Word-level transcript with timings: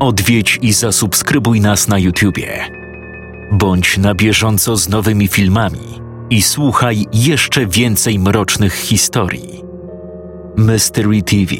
Odwiedź 0.00 0.58
i 0.62 0.72
zasubskrybuj 0.72 1.60
nas 1.60 1.88
na 1.88 1.98
YouTubie. 1.98 2.64
Bądź 3.52 3.98
na 3.98 4.14
bieżąco 4.14 4.76
z 4.76 4.88
nowymi 4.88 5.28
filmami 5.28 6.00
i 6.30 6.42
słuchaj 6.42 7.06
jeszcze 7.12 7.66
więcej 7.66 8.18
mrocznych 8.18 8.74
historii. 8.74 9.62
Mystery 10.56 11.22
TV 11.22 11.54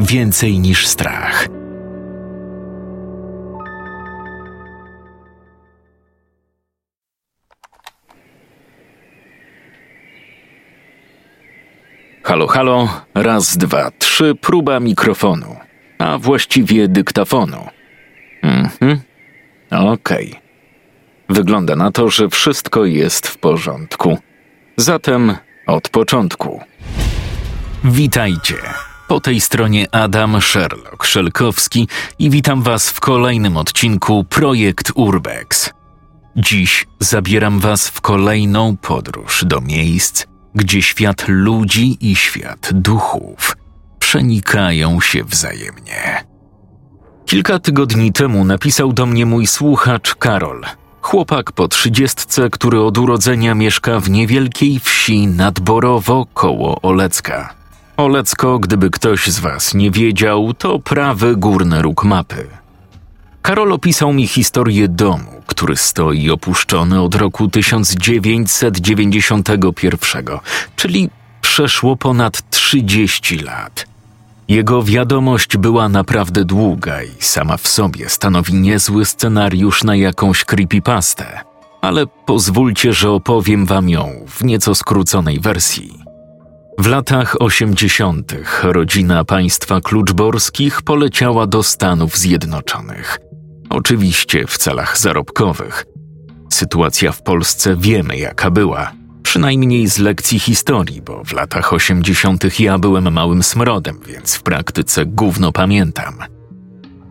Więcej 0.00 0.58
niż 0.58 0.86
strach. 0.86 1.48
Halo, 12.22 12.46
halo, 12.46 12.88
raz, 13.14 13.56
dwa, 13.56 13.90
trzy, 13.98 14.34
próba 14.34 14.80
mikrofonu, 14.80 15.67
a 15.98 16.18
właściwie 16.18 16.88
dyktafonu. 16.88 17.66
Mhm, 18.42 19.00
okej. 19.70 20.28
Okay. 20.28 20.40
Wygląda 21.28 21.76
na 21.76 21.92
to, 21.92 22.10
że 22.10 22.28
wszystko 22.28 22.84
jest 22.84 23.26
w 23.26 23.38
porządku. 23.38 24.18
Zatem 24.76 25.36
od 25.66 25.88
początku. 25.88 26.60
Witajcie. 27.84 28.54
Po 29.08 29.20
tej 29.20 29.40
stronie 29.40 29.86
Adam 29.92 30.40
Sherlock 30.40 31.04
Szelkowski 31.04 31.88
i 32.18 32.30
witam 32.30 32.62
Was 32.62 32.90
w 32.90 33.00
kolejnym 33.00 33.56
odcinku 33.56 34.24
Projekt 34.24 34.92
Urbex. 34.94 35.72
Dziś 36.36 36.86
zabieram 37.00 37.60
Was 37.60 37.88
w 37.88 38.00
kolejną 38.00 38.76
podróż 38.76 39.44
do 39.44 39.60
miejsc, 39.60 40.26
gdzie 40.54 40.82
świat 40.82 41.24
ludzi 41.28 41.96
i 42.00 42.16
świat 42.16 42.70
duchów 42.72 43.56
przenikają 43.98 45.00
się 45.00 45.24
wzajemnie. 45.24 46.24
Kilka 47.26 47.58
tygodni 47.58 48.12
temu 48.12 48.44
napisał 48.44 48.92
do 48.92 49.06
mnie 49.06 49.26
mój 49.26 49.46
słuchacz 49.46 50.14
Karol, 50.14 50.64
chłopak 51.00 51.52
po 51.52 51.68
trzydziestce, 51.68 52.50
który 52.50 52.80
od 52.80 52.98
urodzenia 52.98 53.54
mieszka 53.54 54.00
w 54.00 54.10
niewielkiej 54.10 54.80
wsi 54.80 55.26
nadborowo 55.26 56.26
koło 56.34 56.80
Olecka. 56.80 57.54
Olecko, 57.96 58.58
gdyby 58.58 58.90
ktoś 58.90 59.26
z 59.26 59.38
Was 59.38 59.74
nie 59.74 59.90
wiedział, 59.90 60.54
to 60.54 60.78
prawy 60.78 61.36
górny 61.36 61.82
róg 61.82 62.04
mapy. 62.04 62.46
Karol 63.42 63.72
opisał 63.72 64.12
mi 64.12 64.26
historię 64.26 64.88
domu, 64.88 65.42
który 65.46 65.76
stoi 65.76 66.30
opuszczony 66.30 67.02
od 67.02 67.14
roku 67.14 67.48
1991, 67.48 70.24
czyli 70.76 71.10
przeszło 71.48 71.96
ponad 71.96 72.50
30 72.50 73.38
lat. 73.38 73.86
Jego 74.48 74.82
wiadomość 74.82 75.56
była 75.56 75.88
naprawdę 75.88 76.44
długa 76.44 77.02
i 77.02 77.22
sama 77.22 77.56
w 77.56 77.68
sobie 77.68 78.08
stanowi 78.08 78.54
niezły 78.54 79.04
scenariusz 79.04 79.84
na 79.84 79.96
jakąś 79.96 80.44
creepypastę, 80.44 81.40
ale 81.80 82.06
pozwólcie, 82.06 82.92
że 82.92 83.10
opowiem 83.10 83.66
wam 83.66 83.88
ją 83.88 84.24
w 84.28 84.44
nieco 84.44 84.74
skróconej 84.74 85.40
wersji. 85.40 85.98
W 86.78 86.86
latach 86.86 87.36
80. 87.40 88.32
rodzina 88.62 89.24
państwa 89.24 89.80
kluczborskich 89.80 90.82
poleciała 90.82 91.46
do 91.46 91.62
Stanów 91.62 92.18
Zjednoczonych. 92.18 93.18
Oczywiście 93.70 94.46
w 94.46 94.58
celach 94.58 94.98
zarobkowych. 94.98 95.86
Sytuacja 96.52 97.12
w 97.12 97.22
Polsce 97.22 97.76
wiemy 97.76 98.16
jaka 98.16 98.50
była, 98.50 98.97
przynajmniej 99.28 99.88
z 99.88 99.98
lekcji 99.98 100.38
historii, 100.38 101.02
bo 101.02 101.24
w 101.24 101.32
latach 101.32 101.72
80. 101.72 102.60
ja 102.60 102.78
byłem 102.78 103.12
małym 103.12 103.42
smrodem, 103.42 104.00
więc 104.06 104.34
w 104.34 104.42
praktyce 104.42 105.06
gówno 105.06 105.52
pamiętam. 105.52 106.14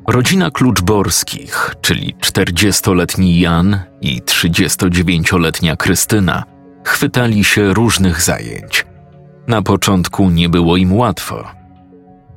Rodzina 0.07 0.51
Kluczborskich, 0.51 1.75
czyli 1.81 2.15
40-letni 2.15 3.39
Jan 3.39 3.79
i 4.01 4.21
39-letnia 4.21 5.75
Krystyna, 5.75 6.43
chwytali 6.83 7.43
się 7.43 7.73
różnych 7.73 8.21
zajęć– 8.21 8.85
na 9.47 9.61
początku 9.61 10.29
nie 10.29 10.49
było 10.49 10.77
im 10.77 10.93
łatwo. 10.93 11.47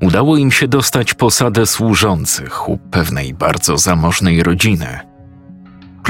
Udało 0.02 0.36
im 0.36 0.50
się 0.50 0.68
dostać 0.68 1.14
posadę 1.14 1.66
służących 1.66 2.68
u 2.68 2.78
pewnej 2.78 3.34
bardzo 3.34 3.78
zamożnej 3.78 4.42
rodziny. 4.42 5.09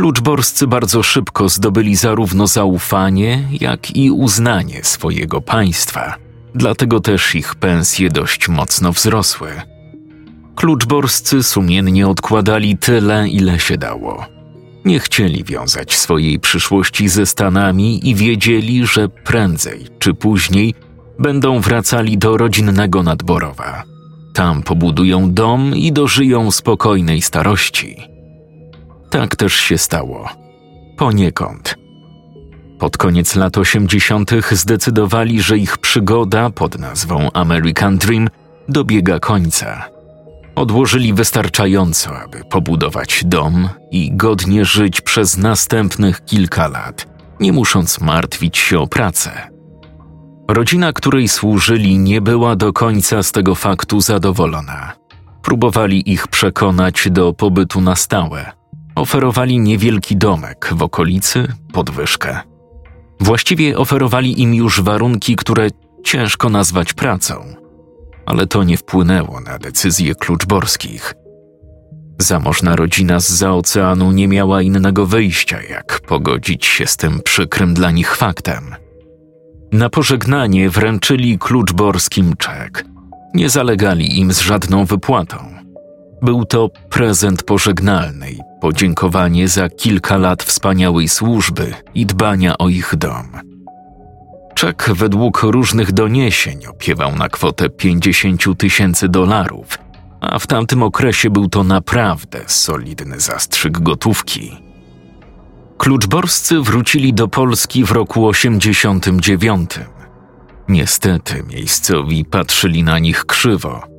Kluczborscy 0.00 0.66
bardzo 0.66 1.02
szybko 1.02 1.48
zdobyli 1.48 1.96
zarówno 1.96 2.46
zaufanie, 2.46 3.48
jak 3.60 3.96
i 3.96 4.10
uznanie 4.10 4.84
swojego 4.84 5.40
państwa, 5.40 6.16
dlatego 6.54 7.00
też 7.00 7.34
ich 7.34 7.54
pensje 7.54 8.10
dość 8.10 8.48
mocno 8.48 8.92
wzrosły. 8.92 9.48
Kluczborscy 10.56 11.42
sumiennie 11.42 12.08
odkładali 12.08 12.78
tyle, 12.78 13.28
ile 13.28 13.58
się 13.58 13.78
dało. 13.78 14.26
Nie 14.84 15.00
chcieli 15.00 15.44
wiązać 15.44 15.96
swojej 15.96 16.38
przyszłości 16.38 17.08
ze 17.08 17.26
Stanami 17.26 18.08
i 18.08 18.14
wiedzieli, 18.14 18.86
że 18.86 19.08
prędzej 19.08 19.86
czy 19.98 20.14
później 20.14 20.74
będą 21.18 21.60
wracali 21.60 22.18
do 22.18 22.36
rodzinnego 22.36 23.02
nadborowa. 23.02 23.82
Tam 24.34 24.62
pobudują 24.62 25.32
dom 25.32 25.76
i 25.76 25.92
dożyją 25.92 26.50
spokojnej 26.50 27.22
starości. 27.22 28.09
Tak 29.10 29.36
też 29.36 29.54
się 29.54 29.78
stało. 29.78 30.28
Poniekąd. 30.96 31.74
Pod 32.78 32.96
koniec 32.96 33.36
lat 33.36 33.58
80. 33.58 34.30
zdecydowali, 34.50 35.42
że 35.42 35.58
ich 35.58 35.78
przygoda 35.78 36.50
pod 36.50 36.78
nazwą 36.78 37.28
American 37.32 37.98
Dream 37.98 38.28
dobiega 38.68 39.18
końca. 39.18 39.84
Odłożyli 40.54 41.14
wystarczająco, 41.14 42.18
aby 42.20 42.44
pobudować 42.50 43.22
dom 43.24 43.68
i 43.90 44.16
godnie 44.16 44.64
żyć 44.64 45.00
przez 45.00 45.36
następnych 45.36 46.24
kilka 46.24 46.68
lat, 46.68 47.06
nie 47.40 47.52
musząc 47.52 48.00
martwić 48.00 48.58
się 48.58 48.78
o 48.78 48.86
pracę. 48.86 49.30
Rodzina, 50.48 50.92
której 50.92 51.28
służyli, 51.28 51.98
nie 51.98 52.20
była 52.20 52.56
do 52.56 52.72
końca 52.72 53.22
z 53.22 53.32
tego 53.32 53.54
faktu 53.54 54.00
zadowolona. 54.00 54.92
Próbowali 55.42 56.12
ich 56.12 56.28
przekonać 56.28 57.08
do 57.10 57.32
pobytu 57.32 57.80
na 57.80 57.96
stałe. 57.96 58.59
Oferowali 59.00 59.58
niewielki 59.58 60.16
domek 60.16 60.70
w 60.72 60.82
okolicy, 60.82 61.52
podwyżkę. 61.72 62.40
Właściwie 63.20 63.78
oferowali 63.78 64.42
im 64.42 64.54
już 64.54 64.80
warunki, 64.80 65.36
które 65.36 65.68
ciężko 66.04 66.50
nazwać 66.50 66.92
pracą, 66.92 67.54
ale 68.26 68.46
to 68.46 68.64
nie 68.64 68.76
wpłynęło 68.76 69.40
na 69.40 69.58
decyzje 69.58 70.14
kluczborskich. 70.14 71.14
Zamożna 72.18 72.76
rodzina 72.76 73.20
z 73.20 73.28
za 73.28 73.52
oceanu 73.52 74.12
nie 74.12 74.28
miała 74.28 74.62
innego 74.62 75.06
wyjścia, 75.06 75.62
jak 75.62 76.00
pogodzić 76.00 76.66
się 76.66 76.86
z 76.86 76.96
tym 76.96 77.20
przykrym 77.24 77.74
dla 77.74 77.90
nich 77.90 78.16
faktem– 78.16 78.74
na 79.72 79.90
pożegnanie 79.90 80.70
wręczyli 80.70 81.38
kluczborskim 81.38 82.36
czek. 82.36 82.84
Nie 83.34 83.50
zalegali 83.50 84.18
im 84.20 84.32
z 84.32 84.40
żadną 84.40 84.84
wypłatą. 84.84 85.59
Był 86.22 86.44
to 86.44 86.70
prezent 86.90 87.42
pożegnalny 87.42 88.30
i 88.30 88.38
podziękowanie 88.60 89.48
za 89.48 89.68
kilka 89.68 90.16
lat 90.16 90.42
wspaniałej 90.42 91.08
służby 91.08 91.74
i 91.94 92.06
dbania 92.06 92.58
o 92.58 92.68
ich 92.68 92.96
dom. 92.96 93.26
Czek 94.54 94.90
według 94.94 95.42
różnych 95.42 95.92
doniesień 95.92 96.66
opiewał 96.66 97.16
na 97.16 97.28
kwotę 97.28 97.70
50 97.70 98.58
tysięcy 98.58 99.08
dolarów, 99.08 99.78
a 100.20 100.38
w 100.38 100.46
tamtym 100.46 100.82
okresie 100.82 101.30
był 101.30 101.48
to 101.48 101.64
naprawdę 101.64 102.40
solidny 102.46 103.20
zastrzyk 103.20 103.80
gotówki. 103.80 104.56
Kluczborscy 105.78 106.60
wrócili 106.60 107.14
do 107.14 107.28
Polski 107.28 107.84
w 107.84 107.90
roku 107.90 108.26
89. 108.26 109.70
Niestety 110.68 111.42
miejscowi 111.42 112.24
patrzyli 112.24 112.82
na 112.82 112.98
nich 112.98 113.24
krzywo. 113.26 113.89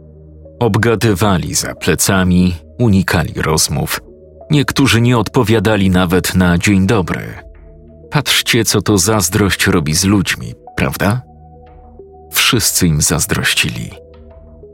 Obgadywali 0.61 1.55
za 1.55 1.75
plecami, 1.75 2.55
unikali 2.79 3.33
rozmów. 3.35 3.99
Niektórzy 4.51 5.01
nie 5.01 5.17
odpowiadali 5.17 5.89
nawet 5.89 6.35
na 6.35 6.57
dzień 6.57 6.87
dobry. 6.87 7.33
Patrzcie, 8.11 8.65
co 8.65 8.81
to 8.81 8.97
zazdrość 8.97 9.67
robi 9.67 9.93
z 9.93 10.05
ludźmi, 10.05 10.53
prawda? 10.77 11.21
Wszyscy 12.31 12.87
im 12.87 13.01
zazdrościli. 13.01 13.91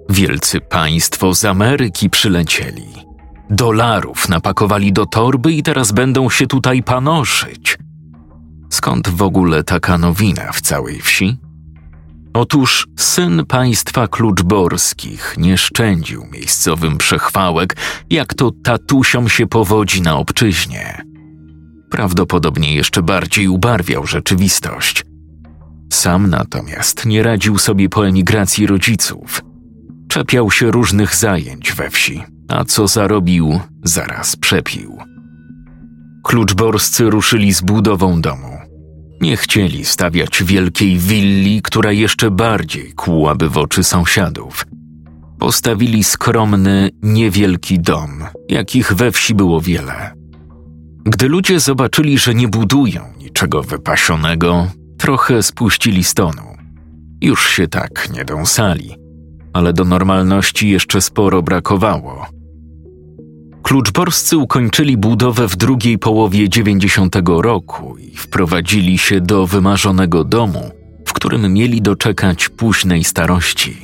Wielcy 0.10 0.62
państwo 0.62 1.34
z 1.34 1.46
Ameryki 1.46 2.10
przylecieli 2.10 3.08
dolarów 3.50 4.30
napakowali 4.30 4.94
do 4.94 5.06
torby 5.06 5.54
i 5.54 5.64
teraz 5.64 5.92
będą 5.92 6.30
się 6.30 6.48
tutaj 6.48 6.84
panoszyć. 6.84 7.78
Skąd 8.70 9.10
w 9.10 9.22
ogóle 9.22 9.64
taka 9.64 9.98
nowina 9.98 10.52
w 10.52 10.62
całej 10.62 11.02
wsi? 11.02 11.38
Otóż 12.40 12.88
syn 12.98 13.46
państwa 13.46 14.08
kluczborskich 14.08 15.36
nie 15.38 15.58
szczędził 15.58 16.26
miejscowym 16.32 16.98
przechwałek, 16.98 17.76
jak 18.10 18.34
to 18.34 18.52
tatusiom 18.64 19.30
się 19.30 19.48
powodzi 19.48 20.02
na 20.02 20.18
obczyźnie. 20.18 21.02
Prawdopodobnie 21.92 22.76
jeszcze 22.76 23.02
bardziej 23.02 23.48
ubarwiał 23.48 24.08
rzeczywistość. 24.08 25.04
Sam 25.94 26.30
natomiast 26.30 27.06
nie 27.06 27.24
radził 27.24 27.58
sobie 27.58 27.90
po 27.90 28.08
emigracji 28.08 28.68
rodziców. 28.68 29.42
Czepiał 30.10 30.52
się 30.52 30.72
różnych 30.72 31.16
zajęć 31.16 31.74
we 31.74 31.90
wsi, 31.90 32.24
a 32.50 32.64
co 32.64 32.88
zarobił, 32.88 33.60
zaraz 33.84 34.36
przepił. 34.36 34.98
Kluczborscy 36.24 37.10
ruszyli 37.10 37.54
z 37.54 37.62
budową 37.62 38.22
domu. 38.22 38.57
Nie 39.22 39.38
chcieli 39.38 39.86
stawiać 39.86 40.44
wielkiej 40.44 40.98
willi, 40.98 41.62
która 41.62 41.92
jeszcze 41.92 42.32
bardziej 42.32 42.94
kłułaby 42.94 43.50
w 43.50 43.58
oczy 43.58 43.84
sąsiadów. 43.84 44.66
Postawili 45.40 46.04
skromny, 46.04 46.90
niewielki 47.02 47.80
dom, 47.80 48.24
jakich 48.50 48.94
we 48.94 49.12
wsi 49.12 49.36
było 49.36 49.62
wiele. 49.62 50.14
Gdy 51.06 51.30
ludzie 51.30 51.60
zobaczyli, 51.60 52.18
że 52.18 52.36
nie 52.36 52.48
budują 52.48 53.02
niczego 53.18 53.64
wypasionego, 53.64 54.68
trochę 54.98 55.44
spuścili 55.44 56.04
stonu. 56.04 56.58
Już 57.22 57.50
się 57.50 57.68
tak 57.68 58.10
nie 58.14 58.26
dąsali, 58.26 58.96
ale 59.54 59.74
do 59.74 59.84
normalności 59.86 60.70
jeszcze 60.70 61.02
sporo 61.02 61.42
brakowało. 61.42 62.37
Kluczborscy 63.68 64.38
ukończyli 64.38 64.98
budowę 64.98 65.48
w 65.48 65.56
drugiej 65.56 65.98
połowie 66.00 66.50
90 66.50 67.16
roku 67.28 67.98
i 67.98 68.16
wprowadzili 68.16 68.98
się 68.98 69.22
do 69.22 69.48
wymarzonego 69.48 70.24
domu, 70.24 70.72
w 71.06 71.14
którym 71.14 71.54
mieli 71.54 71.82
doczekać 71.82 72.50
późnej 72.50 73.04
starości. 73.04 73.78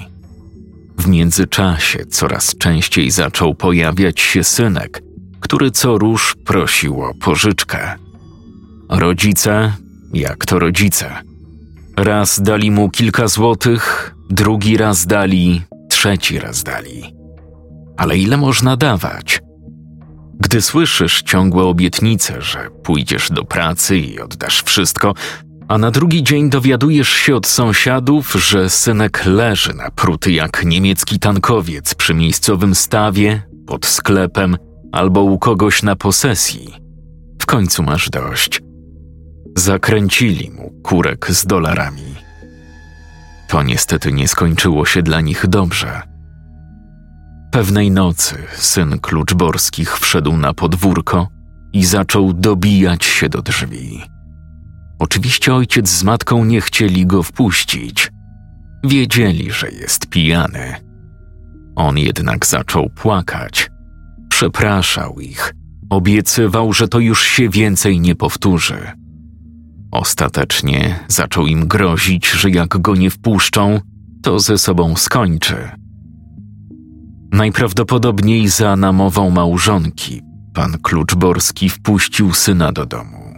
W 0.97 1.07
międzyczasie 1.07 2.05
coraz 2.05 2.57
częściej 2.57 3.11
zaczął 3.11 3.55
pojawiać 3.55 4.21
się 4.21 4.43
synek, 4.43 5.03
który 5.39 5.71
co 5.71 5.97
róż 5.97 6.35
prosił 6.45 7.01
o 7.01 7.13
pożyczkę. 7.13 7.95
Rodzice, 8.89 9.73
jak 10.13 10.45
to 10.45 10.59
rodzice. 10.59 11.15
Raz 11.97 12.41
dali 12.41 12.71
mu 12.71 12.89
kilka 12.89 13.27
złotych, 13.27 14.15
drugi 14.29 14.77
raz 14.77 15.05
dali, 15.05 15.61
trzeci 15.89 16.39
raz 16.39 16.63
dali. 16.63 17.15
Ale 17.97 18.17
ile 18.17 18.37
można 18.37 18.77
dawać? 18.77 19.43
Gdy 20.43 20.61
słyszysz 20.61 21.21
ciągłe 21.21 21.63
obietnice, 21.63 22.41
że 22.41 22.69
pójdziesz 22.83 23.29
do 23.29 23.43
pracy 23.43 23.97
i 23.97 24.19
oddasz 24.19 24.63
wszystko, 24.63 25.13
a 25.67 25.77
na 25.77 25.91
drugi 25.91 26.23
dzień 26.23 26.49
dowiadujesz 26.49 27.09
się 27.09 27.35
od 27.35 27.47
sąsiadów, 27.47 28.33
że 28.33 28.69
synek 28.69 29.25
leży 29.25 29.73
napruty 29.73 30.31
jak 30.31 30.65
niemiecki 30.65 31.19
tankowiec 31.19 31.95
przy 31.95 32.13
miejscowym 32.13 32.75
stawie, 32.75 33.43
pod 33.67 33.85
sklepem 33.85 34.57
albo 34.91 35.21
u 35.23 35.39
kogoś 35.39 35.83
na 35.83 35.95
posesji. 35.95 36.73
W 37.41 37.45
końcu 37.45 37.83
masz 37.83 38.09
dość. 38.09 38.61
Zakręcili 39.57 40.51
mu 40.51 40.81
kurek 40.83 41.31
z 41.31 41.45
dolarami. 41.45 42.15
To 43.47 43.63
niestety 43.63 44.11
nie 44.11 44.27
skończyło 44.27 44.85
się 44.85 45.01
dla 45.01 45.21
nich 45.21 45.47
dobrze. 45.47 46.12
Pewnej 47.53 47.91
nocy 47.91 48.35
syn 48.55 48.99
Kluczborskich 48.99 49.97
wszedł 49.97 50.37
na 50.37 50.53
podwórko 50.53 51.27
i 51.73 51.85
zaczął 51.85 52.33
dobijać 52.33 53.05
się 53.05 53.29
do 53.29 53.41
drzwi. 53.41 54.01
Oczywiście 54.99 55.55
ojciec 55.55 55.89
z 55.89 56.03
matką 56.03 56.45
nie 56.45 56.61
chcieli 56.61 57.05
go 57.05 57.23
wpuścić. 57.23 58.11
Wiedzieli, 58.83 59.51
że 59.51 59.71
jest 59.71 60.07
pijany. 60.07 60.75
On 61.75 61.97
jednak 61.97 62.45
zaczął 62.45 62.89
płakać. 62.89 63.69
Przepraszał 64.29 65.19
ich. 65.19 65.53
Obiecywał, 65.89 66.73
że 66.73 66.87
to 66.87 66.99
już 66.99 67.23
się 67.23 67.49
więcej 67.49 67.99
nie 67.99 68.15
powtórzy. 68.15 68.91
Ostatecznie 69.91 70.99
zaczął 71.07 71.47
im 71.47 71.67
grozić, 71.67 72.29
że 72.31 72.49
jak 72.49 72.81
go 72.81 72.95
nie 72.95 73.09
wpuszczą, 73.09 73.79
to 74.23 74.39
ze 74.39 74.57
sobą 74.57 74.95
skończy. 74.95 75.82
Najprawdopodobniej 77.33 78.47
za 78.47 78.75
namową 78.75 79.29
małżonki 79.29 80.21
pan 80.53 80.77
Kluczborski 80.81 81.69
wpuścił 81.69 82.33
syna 82.33 82.71
do 82.71 82.85
domu. 82.85 83.33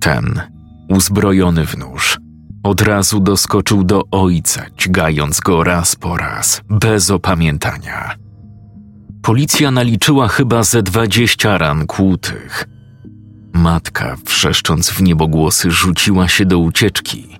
Ten, 0.00 0.40
uzbrojony 0.88 1.66
w 1.66 1.78
nóż, 1.78 2.18
od 2.62 2.80
razu 2.80 3.20
doskoczył 3.20 3.84
do 3.84 4.02
ojca, 4.10 4.66
dźgając 4.78 5.40
go 5.40 5.64
raz 5.64 5.96
po 5.96 6.16
raz, 6.16 6.60
bez 6.70 7.10
opamiętania. 7.10 8.14
Policja 9.22 9.70
naliczyła 9.70 10.28
chyba 10.28 10.62
ze 10.62 10.82
dwadzieścia 10.82 11.58
ran 11.58 11.86
kłutych. 11.86 12.68
Matka, 13.52 14.16
wrzeszcząc 14.26 14.90
w 14.90 15.02
niebogłosy, 15.02 15.70
rzuciła 15.70 16.28
się 16.28 16.44
do 16.46 16.58
ucieczki. 16.58 17.38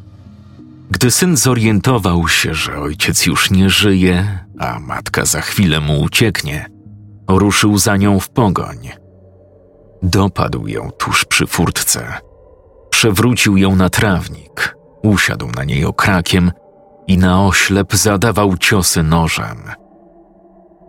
Gdy 0.91 1.11
syn 1.11 1.37
zorientował 1.37 2.29
się, 2.29 2.55
że 2.55 2.79
ojciec 2.79 3.27
już 3.27 3.51
nie 3.51 3.71
żyje, 3.71 4.39
a 4.61 4.81
matka 4.81 5.25
za 5.25 5.41
chwilę 5.41 5.81
mu 5.81 6.01
ucieknie, 6.01 6.67
ruszył 7.29 7.79
za 7.79 7.97
nią 7.97 8.21
w 8.21 8.29
pogoń. 8.31 8.91
Dopadł 10.03 10.67
ją 10.67 10.91
tuż 10.91 11.25
przy 11.25 11.47
furtce. 11.47 12.15
Przewrócił 12.91 13.57
ją 13.57 13.77
na 13.77 13.91
trawnik, 13.91 14.77
usiadł 15.03 15.51
na 15.57 15.65
niej 15.65 15.85
okrakiem 15.85 16.53
i 17.07 17.19
na 17.19 17.47
oślep 17.47 17.95
zadawał 17.95 18.57
ciosy 18.57 19.03
nożem. 19.03 19.59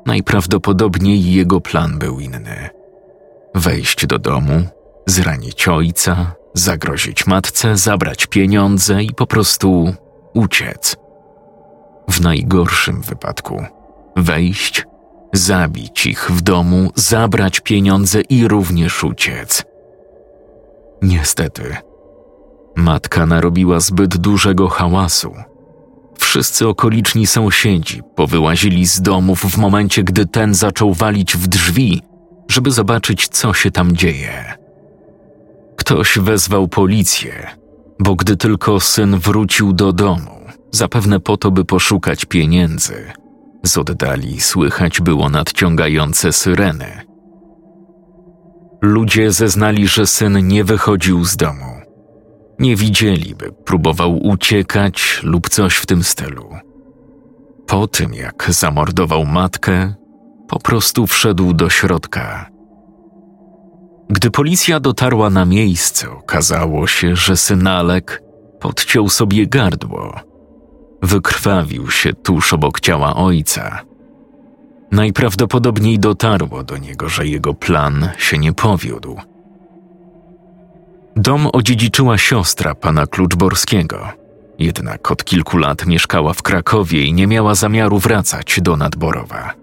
Najprawdopodobniej 0.06 1.34
jego 1.34 1.62
plan 1.62 2.00
był 2.00 2.20
inny. 2.20 2.70
Wejść 3.56 4.06
do 4.06 4.20
domu, 4.20 4.64
zranić 5.08 5.68
ojca, 5.68 6.36
zagrozić 6.54 7.28
matce, 7.28 7.78
zabrać 7.78 8.26
pieniądze 8.26 9.04
i 9.04 9.14
po 9.14 9.28
prostu 9.28 9.94
uciec. 10.34 10.98
W 12.12 12.22
najgorszym 12.22 13.02
wypadku 13.02 13.66
wejść, 14.16 14.86
zabić 15.34 16.06
ich 16.06 16.32
w 16.32 16.42
domu, 16.42 16.92
zabrać 16.96 17.60
pieniądze 17.60 18.22
i 18.22 18.48
również 18.48 19.04
uciec. 19.04 19.64
Niestety, 21.02 21.76
matka 22.76 23.26
narobiła 23.26 23.80
zbyt 23.80 24.18
dużego 24.18 24.68
hałasu. 24.68 25.34
Wszyscy 26.18 26.68
okoliczni 26.68 27.28
sąsiedzi 27.28 28.02
powyłazili 28.16 28.86
z 28.86 29.02
domów 29.02 29.40
w 29.40 29.58
momencie, 29.58 30.04
gdy 30.04 30.26
ten 30.26 30.54
zaczął 30.54 30.94
walić 30.94 31.38
w 31.38 31.48
drzwi, 31.48 32.02
żeby 32.48 32.72
zobaczyć, 32.72 33.28
co 33.28 33.54
się 33.54 33.72
tam 33.72 33.96
dzieje. 33.96 34.54
Ktoś 35.76 36.18
wezwał 36.18 36.68
policję, 36.68 37.48
bo 38.00 38.16
gdy 38.16 38.38
tylko 38.38 38.80
syn 38.80 39.20
wrócił 39.20 39.74
do 39.74 39.94
domu, 39.94 40.41
zapewne 40.72 41.20
po 41.20 41.38
to, 41.38 41.52
by 41.52 41.66
poszukać 41.66 42.26
pieniędzy, 42.26 43.12
z 43.66 43.78
oddali 43.78 44.42
słychać 44.42 45.02
było 45.02 45.30
nadciągające 45.30 46.34
syreny. 46.34 47.02
Ludzie 48.82 49.32
zeznali, 49.32 49.88
że 49.88 50.08
syn 50.08 50.48
nie 50.48 50.64
wychodził 50.64 51.26
z 51.26 51.38
domu. 51.38 51.82
Nie 52.60 52.76
widzieli, 52.76 53.36
by 53.36 53.52
próbował 53.52 54.18
uciekać 54.28 55.20
lub 55.24 55.50
coś 55.50 55.76
w 55.76 55.86
tym 55.86 56.04
stylu. 56.04 56.50
Po 57.68 57.88
tym, 57.88 58.14
jak 58.14 58.48
zamordował 58.50 59.26
matkę, 59.26 59.94
po 60.48 60.60
prostu 60.60 61.08
wszedł 61.08 61.54
do 61.54 61.70
środka. 61.70 62.50
Gdy 64.10 64.32
policja 64.32 64.80
dotarła 64.80 65.30
na 65.30 65.46
miejsce, 65.46 66.12
okazało 66.12 66.88
się, 66.88 67.16
że 67.16 67.38
synalek 67.38 68.24
podciął 68.60 69.10
sobie 69.10 69.48
gardło. 69.48 70.31
Wykrwawił 71.02 71.92
się 71.92 72.14
tuż 72.14 72.54
obok 72.54 72.80
ciała 72.80 73.16
ojca. 73.16 73.82
Najprawdopodobniej 74.92 76.00
dotarło 76.00 76.64
do 76.64 76.78
niego, 76.78 77.10
że 77.10 77.28
jego 77.28 77.54
plan 77.54 78.10
się 78.18 78.38
nie 78.38 78.54
powiódł. 78.54 79.18
Dom 81.16 81.48
odziedziczyła 81.54 82.18
siostra 82.18 82.76
pana 82.76 83.08
Kluczborskiego. 83.08 84.08
Jednak 84.60 85.12
od 85.12 85.24
kilku 85.24 85.58
lat 85.58 85.86
mieszkała 85.86 86.34
w 86.34 86.42
Krakowie 86.42 87.04
i 87.06 87.14
nie 87.14 87.28
miała 87.28 87.56
zamiaru 87.56 88.00
wracać 88.00 88.60
do 88.62 88.78
Nadborowa. 88.78 89.54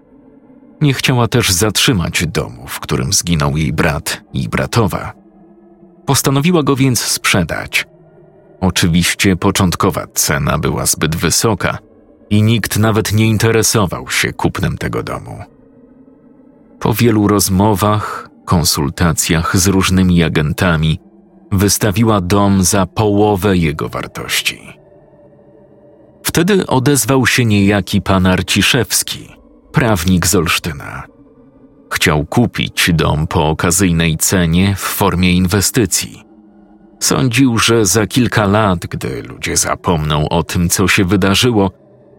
Nie 0.81 0.93
chciała 0.93 1.27
też 1.27 1.49
zatrzymać 1.51 2.27
domu, 2.27 2.67
w 2.67 2.79
którym 2.79 3.13
zginął 3.13 3.57
jej 3.57 3.73
brat 3.73 4.21
i 4.33 4.49
bratowa. 4.49 5.13
Postanowiła 6.05 6.63
go 6.63 6.75
więc 6.75 7.01
sprzedać. 7.01 7.88
Oczywiście 8.61 9.35
początkowa 9.35 10.07
cena 10.13 10.57
była 10.57 10.85
zbyt 10.85 11.15
wysoka 11.15 11.77
i 12.29 12.43
nikt 12.43 12.77
nawet 12.77 13.13
nie 13.13 13.27
interesował 13.27 14.09
się 14.09 14.33
kupnem 14.33 14.77
tego 14.77 15.03
domu. 15.03 15.43
Po 16.79 16.93
wielu 16.93 17.27
rozmowach, 17.27 18.29
konsultacjach 18.45 19.57
z 19.57 19.67
różnymi 19.67 20.23
agentami, 20.23 20.99
wystawiła 21.51 22.21
dom 22.21 22.63
za 22.63 22.85
połowę 22.85 23.57
jego 23.57 23.89
wartości. 23.89 24.79
Wtedy 26.23 26.67
odezwał 26.67 27.25
się 27.25 27.45
niejaki 27.45 28.01
pan 28.01 28.25
Arciszewski, 28.25 29.29
prawnik 29.71 30.27
z 30.27 30.35
Olsztyna. 30.35 31.03
Chciał 31.93 32.25
kupić 32.25 32.89
dom 32.93 33.27
po 33.27 33.49
okazyjnej 33.49 34.17
cenie 34.17 34.75
w 34.75 34.79
formie 34.79 35.33
inwestycji. 35.33 36.28
Sądził, 36.99 37.57
że 37.57 37.85
za 37.85 38.07
kilka 38.07 38.45
lat, 38.45 38.79
gdy 38.79 39.23
ludzie 39.23 39.57
zapomną 39.57 40.29
o 40.29 40.43
tym, 40.43 40.69
co 40.69 40.87
się 40.87 41.05
wydarzyło, 41.05 41.71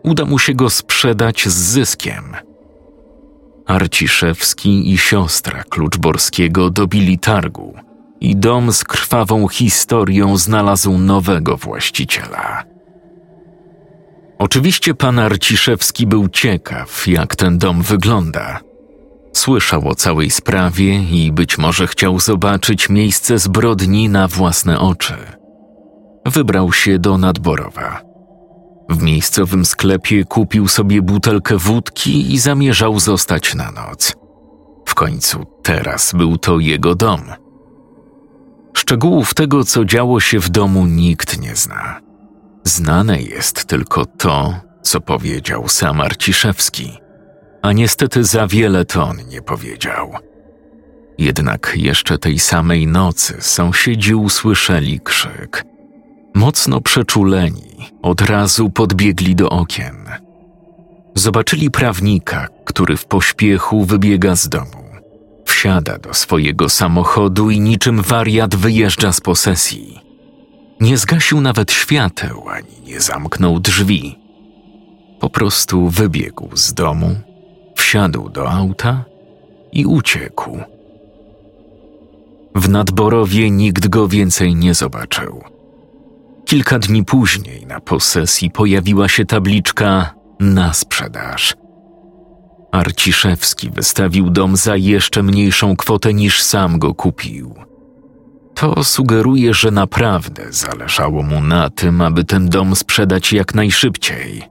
uda 0.03 0.25
mu 0.25 0.39
się 0.39 0.55
go 0.55 0.71
sprzedać 0.71 1.49
z 1.49 1.55
zyskiem. 1.55 2.37
Arciszewski 3.67 4.93
i 4.93 4.99
siostra 4.99 5.65
Kluczborskiego 5.65 6.71
dobili 6.71 7.19
targu 7.19 7.75
i 8.21 8.37
dom 8.37 8.73
z 8.73 8.85
krwawą 8.85 9.49
historią 9.49 10.37
znalazł 10.37 10.99
nowego 10.99 11.57
właściciela. 11.57 12.65
Oczywiście 14.39 14.95
pan 14.95 15.19
Arciszewski 15.19 16.07
był 16.07 16.29
ciekaw, 16.29 17.07
jak 17.07 17.37
ten 17.37 17.59
dom 17.59 17.83
wygląda. 17.83 18.61
Słyszał 19.33 19.89
o 19.89 19.95
całej 19.95 20.31
sprawie 20.31 21.03
i 21.03 21.33
być 21.33 21.59
może 21.59 21.87
chciał 21.87 22.21
zobaczyć 22.21 22.89
miejsce 22.89 23.39
zbrodni 23.39 24.09
na 24.09 24.29
własne 24.29 24.81
oczy. 24.81 25.15
Wybrał 26.27 26.73
się 26.73 26.99
do 26.99 27.19
Nadborowa. 27.19 28.01
W 28.89 29.03
miejscowym 29.03 29.65
sklepie 29.65 30.25
kupił 30.25 30.69
sobie 30.69 31.03
butelkę 31.03 31.57
wódki 31.57 32.35
i 32.35 32.39
zamierzał 32.39 33.01
zostać 33.01 33.55
na 33.55 33.71
noc. 33.71 34.17
W 34.87 34.95
końcu 34.95 35.47
teraz 35.63 36.13
był 36.13 36.39
to 36.39 36.59
jego 36.59 36.95
dom. 36.95 37.21
Szczegółów 38.75 39.35
tego, 39.35 39.65
co 39.65 39.85
działo 39.85 40.21
się 40.21 40.41
w 40.41 40.49
domu, 40.49 40.87
nikt 40.87 41.41
nie 41.41 41.57
zna. 41.57 42.01
Znane 42.65 43.23
jest 43.23 43.65
tylko 43.65 44.07
to, 44.07 44.55
co 44.83 45.01
powiedział 45.01 45.69
sam 45.69 46.01
Arciszewski, 46.01 47.00
a 47.63 47.73
niestety 47.73 48.25
za 48.25 48.47
wiele 48.47 48.85
to 48.85 49.05
on 49.05 49.17
nie 49.29 49.43
powiedział. 49.43 50.15
Jednak 51.19 51.73
jeszcze 51.77 52.19
tej 52.19 52.39
samej 52.39 52.87
nocy 52.87 53.37
sąsiedzi 53.41 54.15
usłyszeli 54.15 55.01
krzyk. 55.01 55.65
Mocno 56.35 56.81
przeczuleni, 56.81 57.91
od 58.03 58.21
razu 58.21 58.71
podbiegli 58.71 59.35
do 59.35 59.51
okien. 59.51 59.97
Zobaczyli 61.15 61.71
prawnika, 61.71 62.49
który 62.65 62.97
w 62.97 63.07
pośpiechu 63.07 63.85
wybiega 63.85 64.37
z 64.37 64.49
domu. 64.49 64.85
Wsiada 65.45 65.99
do 65.99 66.15
swojego 66.15 66.69
samochodu 66.69 67.51
i 67.51 67.61
niczym 67.61 68.03
wariat 68.03 68.55
wyjeżdża 68.55 69.13
z 69.13 69.21
posesji. 69.21 70.01
Nie 70.81 70.97
zgasił 70.97 71.41
nawet 71.41 71.73
świateł 71.73 72.49
ani 72.49 72.81
nie 72.87 73.01
zamknął 73.01 73.61
drzwi. 73.61 74.19
Po 75.21 75.31
prostu 75.31 75.89
wybiegł 75.89 76.57
z 76.57 76.75
domu, 76.75 77.17
wsiadł 77.81 78.29
do 78.29 78.51
auta 78.51 79.05
i 79.73 79.87
uciekł. 79.87 80.59
W 82.55 82.69
nadborowie 82.69 83.51
nikt 83.51 83.89
go 83.89 84.09
więcej 84.09 84.55
nie 84.55 84.75
zobaczył. 84.75 85.45
Kilka 86.45 86.79
dni 86.79 87.05
później 87.05 87.67
na 87.67 87.81
posesji 87.81 88.51
pojawiła 88.51 89.09
się 89.09 89.25
tabliczka 89.25 90.15
na 90.41 90.73
sprzedaż. 90.73 91.55
Arciszewski 92.73 93.71
wystawił 93.71 94.31
dom 94.31 94.57
za 94.57 94.77
jeszcze 94.77 95.23
mniejszą 95.23 95.77
kwotę 95.77 96.15
niż 96.15 96.43
sam 96.43 96.79
go 96.79 96.95
kupił. 96.95 97.55
To 98.55 98.85
sugeruje, 98.85 99.55
że 99.55 99.71
naprawdę 99.71 100.53
zależało 100.53 101.23
mu 101.23 101.41
na 101.41 101.71
tym, 101.71 102.01
aby 102.01 102.25
ten 102.25 102.49
dom 102.49 102.77
sprzedać 102.77 103.33
jak 103.33 103.55
najszybciej. 103.55 104.50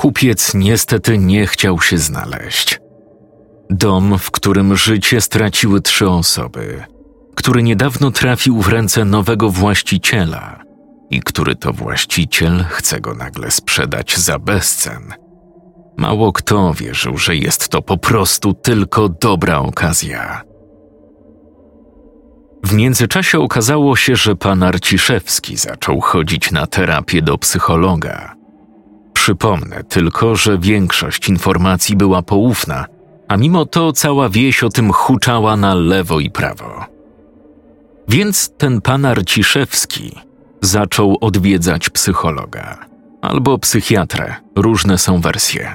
Kupiec 0.00 0.54
niestety 0.54 1.18
nie 1.18 1.46
chciał 1.46 1.80
się 1.80 1.98
znaleźć. 1.98 2.80
Dom, 3.70 4.18
w 4.18 4.30
którym 4.30 4.76
życie 4.76 5.20
straciły 5.20 5.80
trzy 5.80 6.08
osoby, 6.08 6.84
który 7.34 7.62
niedawno 7.62 8.10
trafił 8.10 8.62
w 8.62 8.68
ręce 8.68 9.04
nowego 9.04 9.50
właściciela 9.50 10.62
i 11.10 11.20
który 11.20 11.56
to 11.56 11.72
właściciel 11.72 12.64
chce 12.68 13.00
go 13.00 13.14
nagle 13.14 13.50
sprzedać 13.50 14.16
za 14.16 14.38
bezcen. 14.38 15.14
Mało 15.96 16.32
kto 16.32 16.74
wierzył, 16.74 17.16
że 17.16 17.36
jest 17.36 17.68
to 17.68 17.82
po 17.82 17.96
prostu 17.96 18.54
tylko 18.54 19.08
dobra 19.08 19.58
okazja. 19.58 20.42
W 22.64 22.72
międzyczasie 22.72 23.38
okazało 23.38 23.96
się, 23.96 24.16
że 24.16 24.36
pan 24.36 24.62
Arciszewski 24.62 25.56
zaczął 25.56 26.00
chodzić 26.00 26.52
na 26.52 26.66
terapię 26.66 27.22
do 27.22 27.38
psychologa. 27.38 28.39
Przypomnę 29.20 29.84
tylko, 29.84 30.36
że 30.36 30.58
większość 30.58 31.28
informacji 31.28 31.96
była 31.96 32.22
poufna, 32.22 32.86
a 33.28 33.36
mimo 33.36 33.66
to 33.66 33.92
cała 33.92 34.28
wieś 34.28 34.64
o 34.64 34.68
tym 34.68 34.92
huczała 34.92 35.56
na 35.56 35.74
lewo 35.74 36.20
i 36.20 36.30
prawo. 36.30 36.84
Więc 38.08 38.50
ten 38.58 38.80
pan 38.80 39.04
Arciszewski 39.04 40.12
zaczął 40.60 41.16
odwiedzać 41.20 41.90
psychologa 41.90 42.78
albo 43.22 43.58
psychiatrę, 43.58 44.34
różne 44.56 44.98
są 44.98 45.20
wersje. 45.20 45.74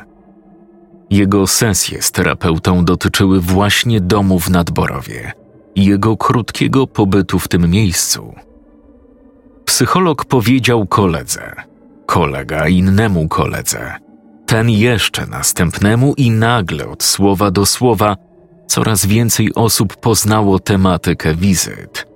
Jego 1.09 1.47
sesje 1.47 2.01
z 2.01 2.11
terapeutą 2.11 2.85
dotyczyły 2.85 3.39
właśnie 3.41 4.01
domu 4.01 4.39
w 4.39 4.49
Nadborowie– 4.49 5.31
i 5.75 5.85
jego 5.85 6.17
krótkiego 6.17 6.87
pobytu 6.87 7.39
w 7.39 7.47
tym 7.47 7.69
miejscu. 7.69 8.35
Psycholog 9.65 10.25
powiedział 10.25 10.87
koledze, 10.87 11.55
kolega 12.05 12.67
innemu 12.67 13.27
koledze, 13.27 13.95
ten 14.45 14.69
jeszcze 14.69 15.25
następnemu 15.27 16.13
i 16.17 16.31
nagle 16.31 16.87
od 16.87 17.03
słowa 17.03 17.51
do 17.51 17.65
słowa 17.65 18.15
coraz 18.67 19.05
więcej 19.05 19.53
osób 19.55 19.95
poznało 19.95 20.59
tematykę 20.59 21.35
wizyt. 21.35 22.07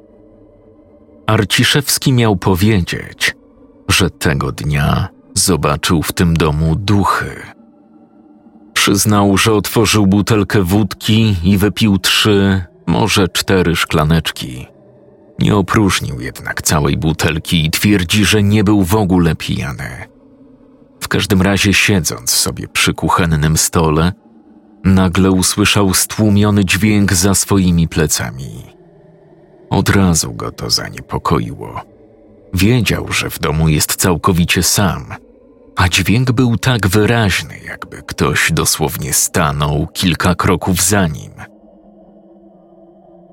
Arciszewski 1.28 2.14
miał 2.14 2.36
powiedzieć, 2.36 3.36
że 3.90 4.10
tego 4.10 4.52
dnia 4.52 5.08
zobaczył 5.34 6.04
w 6.04 6.14
tym 6.14 6.38
domu 6.38 6.76
duchy. 6.76 7.42
Przyznał, 8.74 9.38
że 9.38 9.54
otworzył 9.54 10.08
butelkę 10.08 10.64
wódki 10.64 11.36
i 11.44 11.58
wypił 11.58 11.98
trzy, 11.98 12.64
może 12.88 13.28
cztery 13.28 13.76
szklaneczki. 13.76 14.68
Nie 15.42 15.56
opróżnił 15.56 16.22
jednak 16.22 16.62
całej 16.62 16.98
butelki 16.98 17.66
i 17.66 17.72
twierdzi, 17.72 18.26
że 18.26 18.44
nie 18.44 18.64
był 18.64 18.84
w 18.84 18.96
ogóle 18.96 19.36
pijany. 19.36 19.90
W 21.02 21.08
każdym 21.08 21.42
razie, 21.42 21.74
siedząc 21.74 22.32
sobie 22.32 22.68
przy 22.68 22.94
kuchennym 22.94 23.58
stole, 23.58 24.14
nagle 24.84 25.32
usłyszał 25.32 25.94
stłumiony 25.94 26.66
dźwięk 26.66 27.14
za 27.14 27.36
swoimi 27.36 27.88
plecami. 27.88 28.64
Od 29.70 29.90
razu 29.90 30.34
go 30.34 30.52
to 30.52 30.70
zaniepokoiło. 30.70 31.82
Wiedział, 32.54 33.12
że 33.12 33.30
w 33.30 33.40
domu 33.40 33.70
jest 33.70 33.96
całkowicie 33.96 34.64
sam, 34.64 35.14
a 35.76 35.90
dźwięk 35.90 36.32
był 36.32 36.58
tak 36.58 36.88
wyraźny, 36.88 37.60
jakby 37.60 38.02
ktoś 38.02 38.52
dosłownie 38.52 39.14
stanął 39.14 39.88
kilka 39.94 40.36
kroków 40.36 40.82
za 40.82 41.08
nim– 41.08 41.32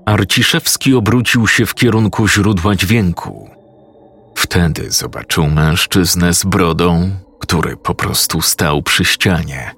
Arciszewski 0.06 0.94
obrócił 0.94 1.46
się 1.46 1.66
w 1.66 1.74
kierunku 1.74 2.28
źródła 2.28 2.74
dźwięku. 2.74 3.50
Wtedy 4.34 4.90
zobaczył 4.90 5.46
mężczyznę 5.46 6.34
z 6.34 6.44
brodą, 6.44 7.10
który 7.38 7.76
po 7.76 7.94
prostu 7.94 8.42
stał 8.42 8.82
przy 8.82 9.04
ścianie. 9.04 9.74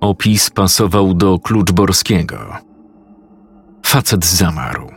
Opis 0.00 0.50
pasował 0.50 1.14
do 1.14 1.38
Kluczborskiego. 1.38 2.56
Facet 3.86 4.26
zamarł. 4.26 4.90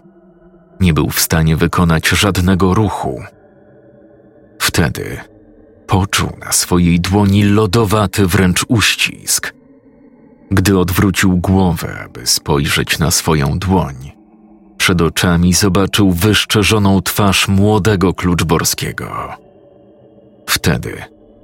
Nie 0.80 0.94
był 0.94 1.10
w 1.10 1.20
stanie 1.20 1.56
wykonać 1.56 2.08
żadnego 2.08 2.74
ruchu. 2.74 3.24
Wtedy 4.60 5.18
poczuł 5.88 6.30
na 6.46 6.52
swojej 6.52 7.00
dłoni 7.00 7.44
lodowaty 7.44 8.28
wręcz 8.28 8.66
uścisk– 8.68 9.54
gdy 10.52 10.80
odwrócił 10.80 11.38
głowę, 11.38 12.02
aby 12.06 12.28
spojrzeć 12.28 13.00
na 13.00 13.12
swoją 13.12 13.60
dłoń, 13.60 14.12
przed 14.78 15.02
oczami 15.02 15.54
zobaczył 15.54 16.12
wyszczerzoną 16.12 17.02
twarz 17.02 17.48
młodego 17.48 18.14
Kluczborskiego. 18.14 19.34
Wtedy, 20.48 21.04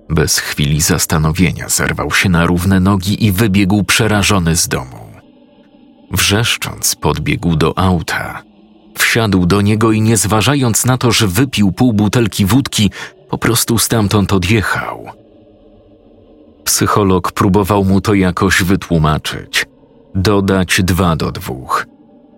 bez 0.10 0.38
chwili 0.38 0.82
zastanowienia, 0.82 1.70
zerwał 1.70 2.12
się 2.12 2.30
na 2.30 2.46
równe 2.46 2.80
nogi 2.80 3.26
i 3.26 3.32
wybiegł 3.32 3.84
przerażony 3.84 4.56
z 4.56 4.68
domu. 4.68 5.12
Wrzeszcząc, 6.12 6.96
podbiegł 6.96 7.56
do 7.56 7.78
auta. 7.78 8.44
Wsiadł 8.98 9.46
do 9.46 9.62
niego 9.62 9.92
i 9.92 10.02
nie 10.02 10.18
zważając 10.18 10.86
na 10.86 10.98
to, 10.98 11.12
że 11.12 11.28
wypił 11.28 11.72
pół 11.72 11.94
butelki 11.94 12.46
wódki, 12.46 12.92
po 13.30 13.38
prostu 13.38 13.78
stamtąd 13.78 14.34
odjechał– 14.34 15.06
Psycholog 16.64 17.32
próbował 17.32 17.84
mu 17.84 18.02
to 18.02 18.14
jakoś 18.14 18.64
wytłumaczyć. 18.64 19.66
Dodać 20.16 20.82
dwa 20.84 21.16
do 21.16 21.32
dwóch. 21.32 21.86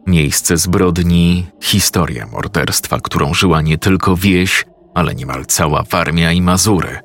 Miejsce 0.08 0.58
zbrodni, 0.58 1.48
historia 1.62 2.28
morderstwa, 2.28 3.00
którą 3.00 3.34
żyła 3.34 3.62
nie 3.62 3.78
tylko 3.78 4.16
wieś, 4.16 4.66
ale 4.94 5.16
niemal 5.16 5.46
cała 5.46 5.84
Warmia 5.84 6.32
i 6.32 6.42
Mazury. 6.42 7.00